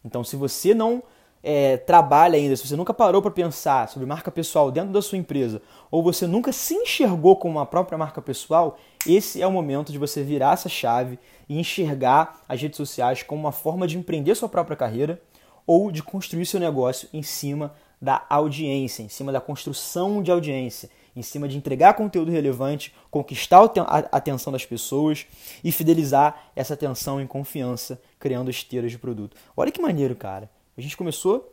Então, 0.04 0.22
se 0.22 0.36
você 0.36 0.72
não 0.72 1.02
é, 1.48 1.76
trabalha 1.76 2.36
ainda, 2.36 2.56
se 2.56 2.66
você 2.66 2.74
nunca 2.74 2.92
parou 2.92 3.22
para 3.22 3.30
pensar 3.30 3.88
sobre 3.88 4.04
marca 4.04 4.32
pessoal 4.32 4.68
dentro 4.72 4.92
da 4.92 5.00
sua 5.00 5.16
empresa, 5.16 5.62
ou 5.92 6.02
você 6.02 6.26
nunca 6.26 6.50
se 6.50 6.74
enxergou 6.74 7.36
como 7.36 7.56
uma 7.56 7.64
própria 7.64 7.96
marca 7.96 8.20
pessoal, 8.20 8.76
esse 9.06 9.40
é 9.40 9.46
o 9.46 9.52
momento 9.52 9.92
de 9.92 9.98
você 9.98 10.24
virar 10.24 10.54
essa 10.54 10.68
chave 10.68 11.20
e 11.48 11.56
enxergar 11.56 12.44
as 12.48 12.60
redes 12.60 12.76
sociais 12.76 13.22
como 13.22 13.42
uma 13.42 13.52
forma 13.52 13.86
de 13.86 13.96
empreender 13.96 14.34
sua 14.34 14.48
própria 14.48 14.76
carreira 14.76 15.22
ou 15.64 15.92
de 15.92 16.02
construir 16.02 16.44
seu 16.46 16.58
negócio 16.58 17.08
em 17.12 17.22
cima 17.22 17.72
da 18.02 18.26
audiência, 18.28 19.04
em 19.04 19.08
cima 19.08 19.30
da 19.30 19.40
construção 19.40 20.20
de 20.24 20.32
audiência, 20.32 20.90
em 21.14 21.22
cima 21.22 21.46
de 21.46 21.56
entregar 21.56 21.94
conteúdo 21.94 22.32
relevante, 22.32 22.92
conquistar 23.08 23.70
a 23.86 23.98
atenção 24.10 24.52
das 24.52 24.66
pessoas 24.66 25.28
e 25.62 25.70
fidelizar 25.70 26.50
essa 26.56 26.74
atenção 26.74 27.20
em 27.20 27.26
confiança, 27.26 28.02
criando 28.18 28.50
esteiras 28.50 28.90
de 28.90 28.98
produto. 28.98 29.36
Olha 29.56 29.70
que 29.70 29.80
maneiro, 29.80 30.16
cara. 30.16 30.50
A 30.76 30.80
gente 30.80 30.96
começou 30.96 31.52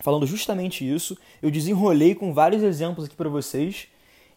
falando 0.00 0.26
justamente 0.26 0.88
isso, 0.88 1.16
eu 1.40 1.50
desenrolei 1.50 2.14
com 2.14 2.34
vários 2.34 2.62
exemplos 2.62 3.06
aqui 3.06 3.14
para 3.14 3.28
vocês 3.28 3.86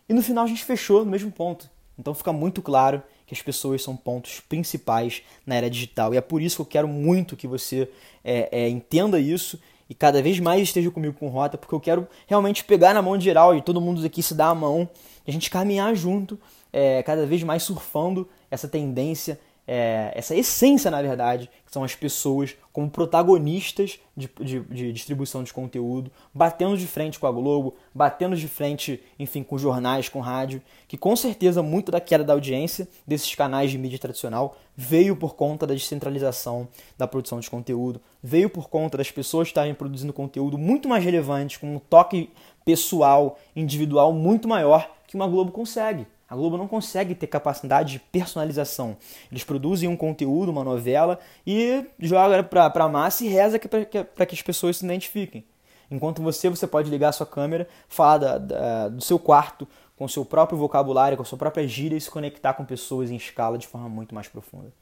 e 0.08 0.14
no 0.14 0.22
final 0.22 0.44
a 0.44 0.48
gente 0.48 0.64
fechou 0.64 1.04
no 1.04 1.10
mesmo 1.10 1.32
ponto. 1.32 1.70
Então 1.98 2.14
fica 2.14 2.32
muito 2.32 2.62
claro 2.62 3.02
que 3.26 3.34
as 3.34 3.42
pessoas 3.42 3.82
são 3.82 3.96
pontos 3.96 4.40
principais 4.40 5.24
na 5.46 5.56
era 5.56 5.70
digital. 5.70 6.14
E 6.14 6.18
é 6.18 6.22
por 6.22 6.42
isso 6.42 6.58
que 6.58 6.62
eu 6.62 6.66
quero 6.66 6.88
muito 6.88 7.36
que 7.36 7.48
você 7.48 7.90
é, 8.24 8.50
é, 8.52 8.70
entenda 8.70 9.20
isso 9.20 9.60
e 9.90 9.96
cada 9.96 10.22
vez 10.22 10.40
mais 10.40 10.62
esteja 10.62 10.92
comigo 10.92 11.16
com 11.18 11.28
rota, 11.28 11.58
porque 11.58 11.74
eu 11.74 11.80
quero 11.80 12.08
realmente 12.28 12.64
pegar 12.64 12.94
na 12.94 13.02
mão 13.02 13.20
geral 13.20 13.56
e 13.56 13.62
todo 13.62 13.82
mundo 13.82 14.06
aqui 14.06 14.22
se 14.22 14.34
dar 14.34 14.50
a 14.50 14.56
mão 14.56 14.90
e 15.26 15.32
a 15.32 15.34
gente 15.34 15.50
caminhar 15.50 15.96
junto, 15.96 16.40
é, 16.72 17.02
cada 17.04 17.26
vez 17.26 17.42
mais 17.44 17.64
surfando 17.64 18.28
essa 18.52 18.68
tendência, 18.68 19.40
é, 19.68 20.12
essa 20.14 20.36
essência, 20.36 20.92
na 20.92 21.02
verdade, 21.02 21.50
que 21.66 21.72
são 21.72 21.84
as 21.84 21.96
pessoas 21.96 22.56
como 22.72 22.90
protagonistas 22.90 24.00
de, 24.16 24.30
de, 24.40 24.60
de, 24.60 24.94
distribuição 24.94 25.44
de 25.44 25.52
conteúdo, 25.52 26.12
batendo 26.34 26.78
de 26.78 26.86
frente 26.86 27.20
com 27.20 27.26
a 27.26 27.32
Globo, 27.32 27.74
batendo 27.94 28.36
de 28.36 28.48
frente, 28.48 29.02
enfim, 29.18 29.42
com 29.44 29.58
jornais, 29.58 30.08
com 30.08 30.20
rádio, 30.20 30.62
que 30.88 30.98
com 30.98 31.16
certeza 31.16 31.64
muito 31.64 31.92
da 31.92 32.00
queda 32.00 32.24
da 32.24 32.34
audiência 32.34 32.88
desses 33.08 33.34
canais 33.34 33.72
de 33.72 33.78
mídia 33.78 33.98
tradicional 33.98 34.58
veio 34.76 35.16
por 35.16 35.36
conta 35.36 35.66
da 35.66 35.74
descentralização 35.74 36.68
da 36.98 37.08
produção 37.08 37.40
de 37.40 37.50
conteúdo, 37.50 38.02
veio 38.22 38.50
por 38.50 38.70
conta 38.70 38.98
das 38.98 39.10
pessoas 39.10 39.48
estarem 39.48 39.74
produzindo 39.74 40.12
conteúdo 40.12 40.58
muito 40.58 40.88
mais 40.90 41.04
relevante, 41.04 41.58
com 41.58 41.76
um 41.76 41.80
toque 41.80 42.30
pessoal, 42.66 43.40
individual 43.56 44.12
muito 44.12 44.48
maior 44.48 44.90
que 45.08 45.16
uma 45.16 45.28
Globo 45.28 45.52
consegue. 45.52 46.06
A 46.30 46.36
Globo 46.36 46.58
não 46.58 46.68
consegue 46.68 47.14
ter 47.14 47.28
capacidade 47.28 47.94
de 47.94 48.00
personalização. 48.00 48.98
Eles 49.32 49.44
produzem 49.44 49.88
um 49.88 49.96
conteúdo, 49.96 50.50
uma 50.52 50.64
novela, 50.64 51.20
e 51.46 51.86
joga 52.00 52.44
para 52.44 52.84
a 52.84 52.90
massa 52.90 53.24
e 53.24 53.28
reza 53.28 53.60
para 53.60 53.86
que, 53.86 54.04
que, 54.04 54.26
que 54.26 54.36
as 54.36 54.42
pessoas 54.42 54.78
se 54.78 54.86
identifiquem. 54.86 55.46
Enquanto 55.90 56.22
você, 56.22 56.50
você 56.50 56.66
pode 56.66 56.90
ligar 56.90 57.10
a 57.10 57.12
sua 57.12 57.28
câmera, 57.28 57.68
falar 57.88 58.18
da, 58.18 58.38
da, 58.40 58.90
do 58.90 59.02
seu 59.02 59.20
quarto, 59.20 59.68
com 59.96 60.06
o 60.06 60.10
seu 60.10 60.26
próprio 60.26 60.58
vocabulário, 60.58 61.16
com 61.16 61.24
a 61.24 61.26
sua 61.26 61.38
própria 61.38 61.68
gíria 61.68 61.96
e 61.96 62.02
se 62.02 62.10
conectar 62.10 62.54
com 62.54 62.66
pessoas 62.66 63.12
em 63.12 63.16
escala 63.16 63.58
de 63.58 63.68
forma 63.68 63.88
muito 63.88 64.14
mais 64.14 64.28
profunda. 64.28 64.74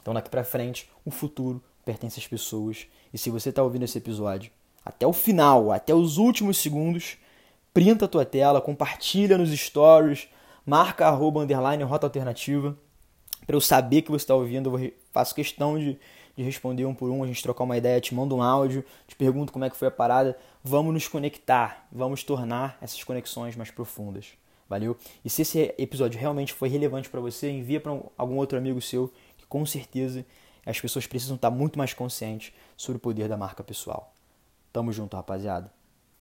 Então 0.00 0.14
daqui 0.14 0.30
para 0.30 0.42
frente, 0.42 0.90
o 1.04 1.10
futuro 1.10 1.62
pertence 1.84 2.18
às 2.18 2.26
pessoas. 2.26 2.86
E 3.12 3.18
se 3.18 3.30
você 3.30 3.50
está 3.50 3.62
ouvindo 3.62 3.84
esse 3.84 3.98
episódio 3.98 4.50
até 4.84 5.06
o 5.06 5.12
final, 5.12 5.70
até 5.70 5.94
os 5.94 6.16
últimos 6.16 6.58
segundos, 6.58 7.18
printa 7.74 8.06
a 8.06 8.08
tua 8.08 8.24
tela, 8.24 8.60
compartilha 8.60 9.36
nos 9.36 9.50
stories, 9.50 10.28
marca 10.68 11.06
arroba 11.06 11.40
underline 11.40 11.82
rota 11.82 12.06
alternativa 12.06 12.76
para 13.46 13.56
eu 13.56 13.60
saber 13.60 14.02
que 14.02 14.10
você 14.10 14.24
está 14.24 14.34
ouvindo. 14.34 14.78
Eu 14.78 14.92
faço 15.10 15.34
questão 15.34 15.78
de, 15.78 15.98
de 16.36 16.42
responder 16.42 16.84
um 16.84 16.94
por 16.94 17.10
um, 17.10 17.24
a 17.24 17.26
gente 17.26 17.42
trocar 17.42 17.64
uma 17.64 17.78
ideia, 17.78 17.98
te 18.02 18.14
mando 18.14 18.36
um 18.36 18.42
áudio, 18.42 18.84
te 19.06 19.16
pergunto 19.16 19.50
como 19.50 19.64
é 19.64 19.70
que 19.70 19.76
foi 19.78 19.88
a 19.88 19.90
parada. 19.90 20.36
Vamos 20.62 20.92
nos 20.92 21.08
conectar, 21.08 21.88
vamos 21.90 22.22
tornar 22.22 22.76
essas 22.82 23.02
conexões 23.02 23.56
mais 23.56 23.70
profundas. 23.70 24.34
Valeu? 24.68 24.94
E 25.24 25.30
se 25.30 25.40
esse 25.40 25.74
episódio 25.78 26.20
realmente 26.20 26.52
foi 26.52 26.68
relevante 26.68 27.08
para 27.08 27.20
você, 27.20 27.50
envia 27.50 27.80
para 27.80 27.98
algum 28.18 28.36
outro 28.36 28.58
amigo 28.58 28.82
seu 28.82 29.10
que 29.38 29.46
com 29.46 29.64
certeza 29.64 30.26
as 30.66 30.78
pessoas 30.78 31.06
precisam 31.06 31.36
estar 31.36 31.50
muito 31.50 31.78
mais 31.78 31.94
conscientes 31.94 32.52
sobre 32.76 32.98
o 32.98 33.00
poder 33.00 33.26
da 33.26 33.38
marca 33.38 33.64
pessoal. 33.64 34.12
Tamo 34.70 34.92
junto, 34.92 35.16
rapaziada. 35.16 35.77